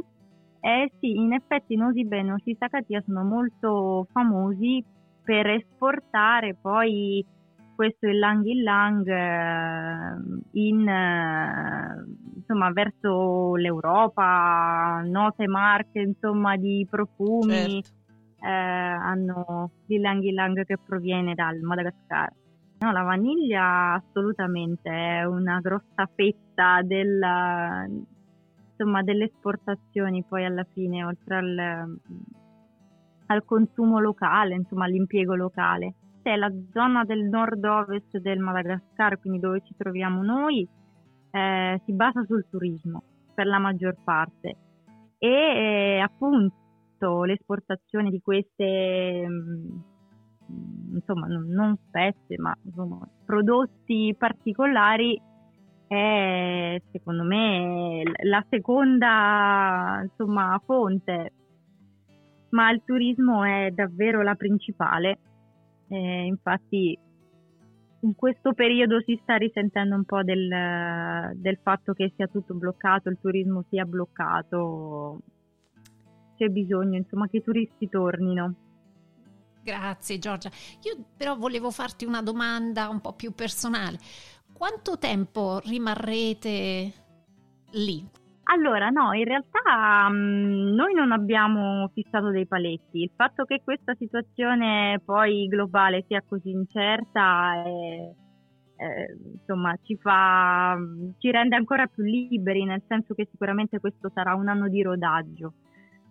Eh 0.63 0.91
sì, 0.99 1.15
in 1.15 1.33
effetti 1.33 1.75
Nosibe 1.75 2.19
e 2.19 2.21
Nosisakatia 2.21 3.01
sono 3.01 3.23
molto 3.23 4.05
famosi 4.11 4.85
per 5.31 5.47
esportare 5.47 6.57
poi 6.59 7.25
questo 7.73 8.05
Ilang 8.05 8.43
Ilang 8.43 9.07
eh, 9.07 10.59
in, 10.59 10.85
eh, 10.85 12.03
insomma, 12.35 12.69
verso 12.73 13.55
l'Europa, 13.55 15.01
note 15.05 15.47
marche 15.47 15.99
insomma, 16.01 16.57
di 16.57 16.85
profumi 16.89 17.81
certo. 17.81 18.45
eh, 18.45 18.49
hanno 18.49 19.71
l'Ilang 19.85 20.21
Ilang 20.21 20.65
che 20.65 20.77
proviene 20.85 21.33
dal 21.33 21.61
Madagascar. 21.61 22.33
No, 22.79 22.91
la 22.91 23.03
vaniglia 23.03 23.93
assolutamente 23.93 24.89
è 24.89 25.23
una 25.23 25.61
grossa 25.61 26.09
fetta 26.13 26.81
della, 26.83 27.87
insomma, 28.69 29.01
delle 29.01 29.25
esportazioni 29.25 30.25
poi 30.27 30.43
alla 30.43 30.65
fine, 30.73 31.05
oltre 31.05 31.37
al, 31.37 31.99
al 33.31 33.45
consumo 33.45 33.99
locale, 33.99 34.55
insomma 34.55 34.85
all'impiego 34.85 35.35
locale. 35.35 35.95
È 36.21 36.35
la 36.35 36.51
zona 36.71 37.03
del 37.03 37.23
nord-ovest 37.23 38.17
del 38.19 38.39
Madagascar, 38.39 39.19
quindi 39.19 39.39
dove 39.39 39.61
ci 39.65 39.73
troviamo 39.75 40.21
noi, 40.21 40.67
eh, 41.31 41.81
si 41.85 41.93
basa 41.93 42.23
sul 42.25 42.45
turismo 42.49 43.03
per 43.33 43.47
la 43.47 43.59
maggior 43.59 43.95
parte 44.03 44.55
e 45.17 45.27
eh, 45.27 45.99
appunto 45.99 47.23
l'esportazione 47.23 48.09
di 48.09 48.19
queste 48.21 49.25
mm, 49.27 49.79
insomma 50.93 51.27
non, 51.27 51.47
non 51.47 51.77
specie 51.87 52.37
ma 52.37 52.55
insomma, 52.63 53.07
prodotti 53.25 54.13
particolari 54.17 55.19
è 55.87 56.81
secondo 56.91 57.23
me 57.23 58.03
la 58.23 58.43
seconda 58.49 59.99
insomma, 60.03 60.61
fonte 60.65 61.33
ma 62.51 62.71
il 62.71 62.81
turismo 62.85 63.43
è 63.43 63.71
davvero 63.71 64.21
la 64.21 64.35
principale. 64.35 65.17
Eh, 65.87 66.25
infatti 66.25 66.97
in 68.03 68.15
questo 68.15 68.53
periodo 68.53 69.01
si 69.01 69.19
sta 69.21 69.35
risentendo 69.35 69.95
un 69.95 70.05
po' 70.05 70.23
del, 70.23 71.35
del, 71.35 71.59
fatto 71.61 71.93
che 71.93 72.13
sia 72.15 72.27
tutto 72.27 72.53
bloccato, 72.53 73.09
il 73.09 73.19
turismo 73.19 73.63
sia 73.69 73.85
bloccato, 73.85 75.19
c'è 76.35 76.47
bisogno 76.47 76.97
insomma 76.97 77.27
che 77.27 77.37
i 77.37 77.43
turisti 77.43 77.89
tornino. 77.89 78.55
Grazie 79.63 80.17
Giorgia. 80.17 80.49
Io 80.83 81.05
però 81.15 81.35
volevo 81.35 81.69
farti 81.69 82.05
una 82.05 82.23
domanda 82.23 82.89
un 82.89 82.99
po' 83.01 83.13
più 83.13 83.33
personale. 83.33 83.99
Quanto 84.51 84.97
tempo 84.97 85.59
rimarrete 85.63 86.93
lì? 87.73 88.19
Allora, 88.53 88.89
no, 88.89 89.13
in 89.13 89.23
realtà 89.23 90.09
mh, 90.09 90.13
mm, 90.13 90.73
noi 90.75 90.93
non 90.93 91.13
abbiamo 91.13 91.89
fissato 91.93 92.31
dei 92.31 92.45
paletti. 92.45 93.01
Il 93.03 93.11
fatto 93.15 93.45
che 93.45 93.61
questa 93.63 93.93
situazione 93.95 94.99
poi 95.05 95.47
globale 95.47 96.03
sia 96.07 96.21
così 96.27 96.49
incerta 96.51 97.63
è, 97.63 98.13
eh, 98.75 99.17
insomma, 99.35 99.73
ci, 99.83 99.95
fa, 99.95 100.77
ci 101.17 101.31
rende 101.31 101.55
ancora 101.55 101.87
più 101.87 102.03
liberi, 102.03 102.65
nel 102.65 102.83
senso 102.87 103.13
che 103.13 103.27
sicuramente 103.31 103.79
questo 103.79 104.11
sarà 104.13 104.35
un 104.35 104.49
anno 104.49 104.67
di 104.67 104.81
rodaggio. 104.81 105.53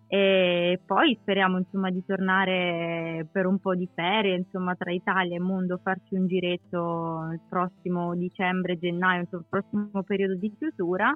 E 0.08 0.80
poi 0.84 1.16
speriamo 1.20 1.58
insomma, 1.58 1.90
di 1.90 2.02
tornare 2.06 3.28
per 3.30 3.46
un 3.46 3.58
po' 3.60 3.74
di 3.74 3.88
ferie 3.94 4.34
insomma, 4.34 4.74
tra 4.76 4.90
Italia 4.90 5.36
e 5.36 5.40
mondo, 5.40 5.78
farci 5.82 6.14
un 6.14 6.26
giretto 6.26 7.28
il 7.32 7.40
prossimo 7.48 8.14
dicembre, 8.16 8.78
gennaio, 8.78 9.20
insomma, 9.20 9.42
il 9.42 9.48
prossimo 9.48 10.02
periodo 10.04 10.36
di 10.36 10.52
chiusura 10.56 11.14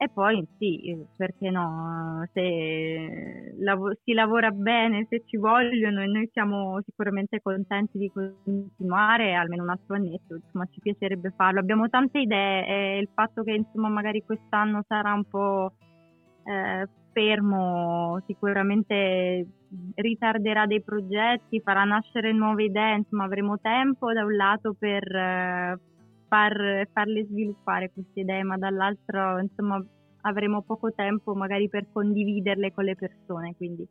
e 0.00 0.08
poi 0.08 0.46
sì, 0.58 0.96
perché 1.16 1.50
no, 1.50 2.24
se 2.32 3.52
lav- 3.58 3.98
si 4.04 4.12
lavora 4.12 4.50
bene, 4.52 5.06
se 5.08 5.24
ci 5.26 5.36
vogliono 5.36 6.02
e 6.02 6.06
noi 6.06 6.28
siamo 6.32 6.80
sicuramente 6.84 7.40
contenti 7.42 7.98
di 7.98 8.08
continuare 8.08 9.34
almeno 9.34 9.64
un 9.64 9.70
altro 9.70 9.96
annetto, 9.96 10.36
insomma 10.36 10.66
ci 10.70 10.78
piacerebbe 10.78 11.32
farlo. 11.34 11.58
Abbiamo 11.58 11.88
tante 11.88 12.20
idee 12.20 12.66
e 12.66 12.98
il 12.98 13.08
fatto 13.12 13.42
che 13.42 13.54
insomma 13.54 13.88
magari 13.88 14.22
quest'anno 14.24 14.84
sarà 14.86 15.14
un 15.14 15.24
po' 15.24 15.72
eh, 16.44 16.88
fermo 17.12 18.22
sicuramente 18.24 19.46
ritarderà 19.96 20.66
dei 20.66 20.80
progetti, 20.80 21.60
farà 21.60 21.82
nascere 21.82 22.32
nuove 22.32 22.62
idee, 22.64 22.98
insomma 22.98 23.24
avremo 23.24 23.58
tempo 23.58 24.12
da 24.12 24.24
un 24.24 24.36
lato 24.36 24.76
per... 24.78 25.02
Eh, 25.12 25.78
far, 26.28 26.88
farle 26.92 27.24
sviluppare 27.24 27.90
queste 27.92 28.20
idee, 28.20 28.42
ma 28.42 28.56
dall'altro 28.56 29.38
insomma 29.38 29.82
avremo 30.22 30.62
poco 30.62 30.92
tempo 30.92 31.34
magari 31.34 31.68
per 31.68 31.86
condividerle 31.92 32.72
con 32.72 32.84
le 32.84 32.96
persone, 32.96 33.54
quindi 33.56 33.86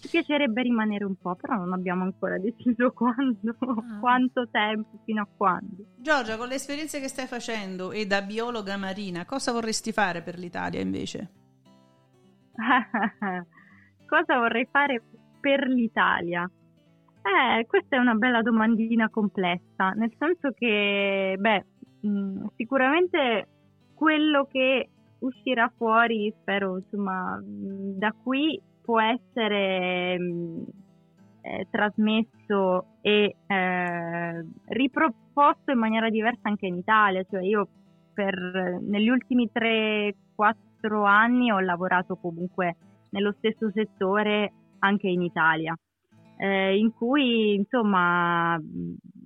ci 0.00 0.08
piacerebbe 0.08 0.62
rimanere 0.62 1.04
un 1.04 1.16
po', 1.16 1.34
però 1.34 1.56
non 1.56 1.72
abbiamo 1.72 2.04
ancora 2.04 2.38
deciso 2.38 2.92
quando, 2.94 3.56
ah. 3.58 3.98
quanto 4.00 4.48
tempo, 4.50 4.98
fino 5.04 5.22
a 5.22 5.28
quando. 5.36 5.84
Giorgia, 5.96 6.36
con 6.36 6.48
le 6.48 6.54
esperienze 6.54 7.00
che 7.00 7.08
stai 7.08 7.26
facendo 7.26 7.90
e 7.90 8.06
da 8.06 8.22
biologa 8.22 8.76
marina, 8.76 9.24
cosa 9.24 9.52
vorresti 9.52 9.92
fare 9.92 10.22
per 10.22 10.38
l'Italia 10.38 10.80
invece? 10.80 11.32
cosa 14.06 14.38
vorrei 14.38 14.68
fare 14.70 15.02
per 15.40 15.66
l'Italia? 15.66 16.48
Eh, 17.20 17.66
questa 17.66 17.96
è 17.96 17.98
una 17.98 18.14
bella 18.14 18.42
domandina 18.42 19.10
complessa, 19.10 19.90
nel 19.90 20.12
senso 20.16 20.52
che, 20.52 21.36
beh, 21.38 21.64
mm, 22.06 22.46
sicuramente 22.56 23.48
quello 23.94 24.46
che 24.50 24.88
uscirà 25.20 25.70
fuori, 25.76 26.32
spero, 26.40 26.76
insomma, 26.76 27.40
mm, 27.40 27.98
da 27.98 28.14
qui 28.22 28.60
può 28.82 29.00
essere 29.00 30.18
mh, 30.18 30.64
eh, 31.42 31.66
trasmesso 31.70 32.86
e 33.00 33.36
eh, 33.46 34.46
riproposto 34.66 35.70
in 35.72 35.78
maniera 35.78 36.08
diversa 36.08 36.48
anche 36.48 36.66
in 36.66 36.76
Italia. 36.76 37.24
Cioè 37.28 37.42
io 37.42 37.68
per, 38.12 38.78
negli 38.80 39.08
ultimi 39.08 39.50
3-4 39.52 41.04
anni 41.04 41.50
ho 41.50 41.60
lavorato 41.60 42.16
comunque 42.16 42.76
nello 43.10 43.34
stesso 43.38 43.70
settore 43.72 44.52
anche 44.80 45.08
in 45.08 45.22
Italia 45.22 45.74
eh, 46.38 46.78
in 46.78 46.92
cui 46.94 47.54
insomma 47.54 48.56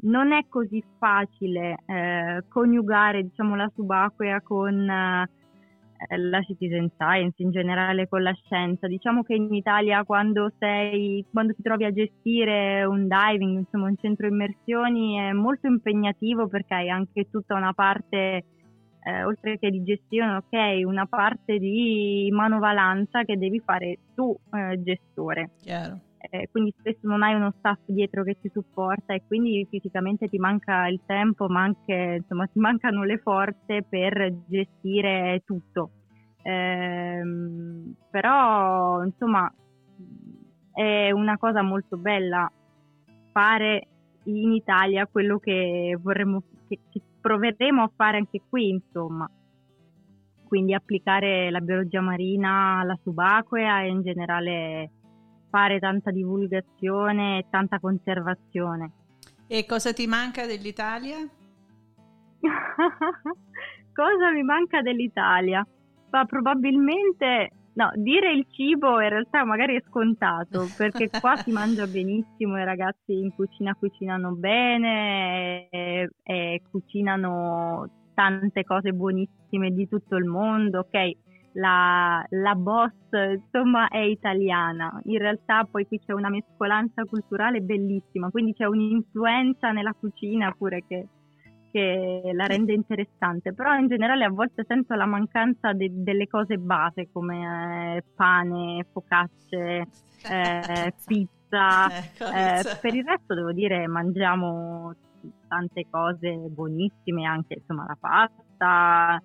non 0.03 0.33
è 0.33 0.47
così 0.49 0.83
facile 0.99 1.77
eh, 1.87 2.45
coniugare 2.49 3.23
diciamo, 3.23 3.55
la 3.55 3.71
subacquea 3.75 4.41
con 4.41 4.89
eh, 4.89 5.29
la 6.17 6.41
citizen 6.41 6.91
science, 6.97 7.43
in 7.43 7.51
generale 7.51 8.09
con 8.09 8.23
la 8.23 8.33
scienza. 8.33 8.87
Diciamo 8.87 9.23
che 9.23 9.35
in 9.35 9.53
Italia 9.53 10.05
quando, 10.05 10.51
sei, 10.59 11.25
quando 11.31 11.53
ti 11.53 11.63
trovi 11.63 11.85
a 11.85 11.93
gestire 11.93 12.83
un 12.85 13.07
diving, 13.07 13.59
insomma 13.59 13.89
un 13.89 13.97
centro 14.01 14.27
immersioni, 14.27 15.17
è 15.19 15.33
molto 15.33 15.67
impegnativo 15.67 16.49
perché 16.49 16.75
hai 16.75 16.89
anche 16.89 17.29
tutta 17.31 17.55
una 17.55 17.75
parte 17.75 18.45
eh, 19.05 19.25
oltre 19.25 19.59
che 19.59 19.71
di 19.71 19.83
gestione, 19.83 20.37
ok, 20.37 20.87
una 20.87 21.07
parte 21.07 21.59
di 21.59 22.31
manovalanza 22.33 23.25
che 23.25 23.37
devi 23.37 23.61
fare 23.61 23.99
tu, 24.15 24.35
eh, 24.55 24.81
gestore. 24.83 25.51
Chiaro 25.61 26.01
eh, 26.31 26.49
quindi 26.51 26.73
spesso 26.79 27.01
non 27.03 27.23
hai 27.23 27.35
uno 27.35 27.53
staff 27.59 27.81
dietro 27.87 28.23
che 28.23 28.39
ti 28.41 28.49
supporta 28.49 29.13
e 29.13 29.23
quindi 29.27 29.67
fisicamente 29.69 30.29
ti 30.29 30.39
manca 30.39 30.87
il 30.87 31.01
tempo, 31.05 31.49
ma 31.49 31.63
anche 31.63 32.19
insomma 32.21 32.47
ti 32.47 32.61
mancano 32.61 33.03
le 33.03 33.19
forze 33.19 33.83
per 33.89 34.33
gestire 34.47 35.43
tutto. 35.45 35.91
Eh, 36.43 37.23
però 38.11 39.03
insomma 39.05 39.53
è 40.73 41.11
una 41.11 41.37
cosa 41.39 41.63
molto 41.63 41.97
bella 41.97 42.51
fare 43.33 43.89
in 44.25 44.53
Italia 44.53 45.07
quello 45.07 45.39
che 45.39 45.97
vorremmo 46.01 46.43
che, 46.69 46.79
che 46.91 47.01
proveremo 47.21 47.83
a 47.83 47.91
fare 47.95 48.17
anche 48.17 48.41
qui 48.49 48.71
insomma 48.71 49.29
quindi 50.49 50.75
applicare 50.75 51.51
la 51.51 51.61
biologia 51.61 52.01
marina 52.01 52.83
la 52.85 52.99
subacquea 53.03 53.83
e 53.83 53.89
in 53.89 54.03
generale 54.03 54.91
fare 55.53 55.79
tanta 55.79 56.11
divulgazione 56.11 57.41
e 57.41 57.45
tanta 57.51 57.79
conservazione. 57.79 58.91
E 59.47 59.67
cosa 59.67 59.93
ti 59.93 60.07
manca 60.07 60.47
dell'Italia? 60.47 61.19
cosa 63.93 64.31
mi 64.33 64.43
manca 64.43 64.81
dell'Italia? 64.81 65.67
Ma 66.11 66.25
probabilmente 66.25 67.51
No, 67.75 67.91
dire 67.95 68.31
il 68.33 68.47
cibo 68.51 69.01
in 69.01 69.09
realtà 69.09 69.45
magari 69.45 69.77
è 69.77 69.83
scontato 69.89 70.71
perché 70.77 71.09
qua 71.09 71.41
si 71.43 71.53
mangia 71.53 71.87
benissimo, 71.87 72.59
i 72.59 72.65
ragazzi 72.65 73.19
in 73.19 73.35
cucina 73.35 73.75
cucinano 73.75 74.33
bene 74.33 75.69
e, 75.71 76.11
e 76.23 76.63
cucinano 76.71 77.89
tante 78.13 78.63
cose 78.65 78.93
buonissime 78.93 79.71
di 79.71 79.89
tutto 79.89 80.17
il 80.17 80.27
mondo, 80.27 80.81
ok? 80.81 81.13
La, 81.55 82.25
la, 82.31 82.55
boss 82.55 82.95
insomma 83.13 83.89
è 83.89 83.99
italiana, 83.99 85.01
in 85.05 85.19
realtà 85.19 85.67
poi 85.71 85.87
qui 85.87 86.01
c'è 86.01 86.13
una 86.13 86.31
mescolanza 86.31 87.05
culturale 87.05 87.61
bellissima, 87.61 88.31
quindi 88.31 88.55
c'è 88.55 88.65
un'influenza 88.65 89.71
nella 89.71 89.93
cucina 89.93 90.51
pure 90.57 90.83
che, 90.89 91.07
che 91.71 92.31
la 92.33 92.47
rende 92.47 92.73
interessante, 92.73 93.53
però 93.53 93.77
in 93.77 93.89
generale 93.89 94.25
a 94.25 94.31
volte 94.31 94.65
sento 94.67 94.95
la 94.95 95.05
mancanza 95.05 95.75
de- 95.75 95.91
delle 95.93 96.27
cose 96.27 96.57
base 96.57 97.09
come 97.13 97.97
eh, 97.97 98.05
pane, 98.15 98.87
focacce, 98.91 99.87
eh, 100.31 100.95
pizza. 101.05 101.87
Ecco, 101.91 102.25
eh, 102.33 102.79
per 102.81 102.95
il 102.95 103.05
resto 103.05 103.35
devo 103.35 103.53
dire 103.53 103.87
mangiamo 103.87 104.95
tante 105.49 105.87
cose 105.91 106.31
buonissime, 106.49 107.27
anche 107.27 107.55
insomma 107.55 107.85
la 107.87 107.97
pasta. 107.99 109.23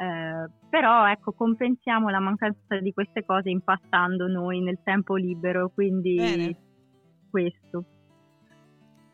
Eh, 0.00 0.50
però 0.70 1.06
ecco 1.10 1.32
compensiamo 1.32 2.08
la 2.08 2.20
mancanza 2.20 2.78
di 2.80 2.92
queste 2.92 3.22
cose 3.24 3.50
impastando 3.50 4.28
noi 4.28 4.60
nel 4.60 4.78
tempo 4.82 5.14
libero 5.14 5.68
quindi 5.68 6.14
Bene. 6.14 6.56
questo 7.28 7.84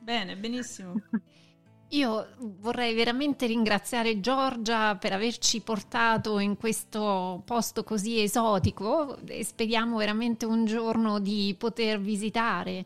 Bene, 0.06 0.36
benissimo. 0.36 0.94
Io 1.90 2.26
vorrei 2.60 2.94
veramente 2.94 3.46
ringraziare 3.46 4.20
Giorgia 4.20 4.94
per 4.94 5.12
averci 5.12 5.62
portato 5.62 6.38
in 6.38 6.56
questo 6.56 7.42
posto 7.44 7.82
così 7.82 8.20
esotico 8.20 9.18
e 9.26 9.44
speriamo 9.44 9.96
veramente 9.96 10.46
un 10.46 10.64
giorno 10.64 11.18
di 11.18 11.56
poter 11.58 11.98
visitare, 11.98 12.84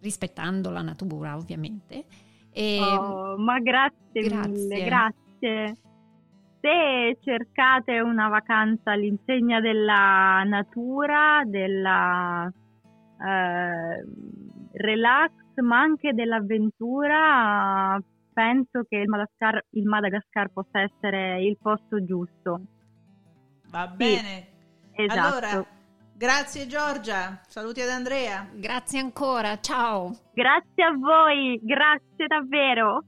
rispettando 0.00 0.70
la 0.70 0.80
natura 0.80 1.36
ovviamente. 1.36 2.06
E... 2.50 2.78
Oh, 2.80 3.36
ma 3.36 3.58
grazie, 3.60 4.22
grazie 4.22 4.50
mille, 4.50 4.84
grazie. 4.84 5.76
Se 6.60 7.18
cercate 7.22 8.00
una 8.00 8.28
vacanza 8.28 8.92
all'insegna 8.92 9.60
della 9.60 10.42
natura, 10.44 11.42
della 11.44 12.50
eh, 13.20 14.04
relax, 14.72 15.32
ma 15.62 15.78
anche 15.78 16.12
dell'avventura, 16.12 18.00
penso 18.32 18.84
che 18.88 18.96
il 18.96 19.08
Madagascar, 19.08 19.64
il 19.70 19.84
Madagascar 19.84 20.48
possa 20.52 20.80
essere 20.80 21.42
il 21.42 21.56
posto 21.60 22.04
giusto. 22.04 22.60
Va 23.70 23.86
bene. 23.88 24.46
Sì, 24.94 25.02
esatto. 25.02 25.46
Allora, 25.46 25.66
grazie 26.14 26.66
Giorgia, 26.66 27.40
saluti 27.48 27.80
ad 27.80 27.88
Andrea. 27.88 28.48
Grazie 28.52 29.00
ancora, 29.00 29.58
ciao. 29.60 30.10
Grazie 30.32 30.84
a 30.84 30.92
voi, 30.92 31.60
grazie 31.62 32.26
davvero. 32.26 33.02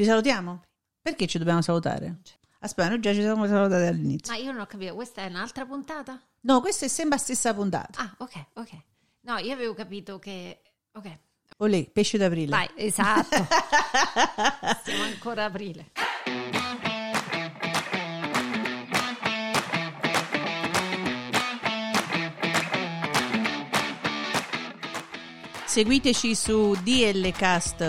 Ci 0.00 0.06
salutiamo? 0.06 0.62
Perché 1.02 1.26
ci 1.26 1.36
dobbiamo 1.36 1.60
salutare? 1.60 2.20
Aspetta, 2.60 2.88
noi 2.88 3.00
già 3.00 3.12
ci 3.12 3.20
siamo 3.20 3.46
salutati 3.46 3.84
all'inizio. 3.84 4.32
Ma 4.32 4.38
io 4.38 4.50
non 4.50 4.62
ho 4.62 4.66
capito, 4.66 4.94
questa 4.94 5.20
è 5.20 5.26
un'altra 5.26 5.66
puntata? 5.66 6.18
No, 6.40 6.62
questa 6.62 6.86
è 6.86 6.88
sempre 6.88 7.18
la 7.18 7.22
stessa 7.22 7.52
puntata. 7.52 8.00
Ah, 8.00 8.14
ok, 8.16 8.46
ok. 8.54 8.70
No, 9.24 9.36
io 9.36 9.52
avevo 9.52 9.74
capito 9.74 10.18
che... 10.18 10.62
Ok. 10.94 11.18
Olè, 11.58 11.90
pesce 11.90 12.16
d'aprile. 12.16 12.48
Vai, 12.48 12.70
esatto. 12.76 13.46
Siamo 14.84 15.02
ancora 15.02 15.44
aprile. 15.44 15.90
Seguiteci 25.66 26.34
su 26.34 26.74
dlcast.com 26.82 27.88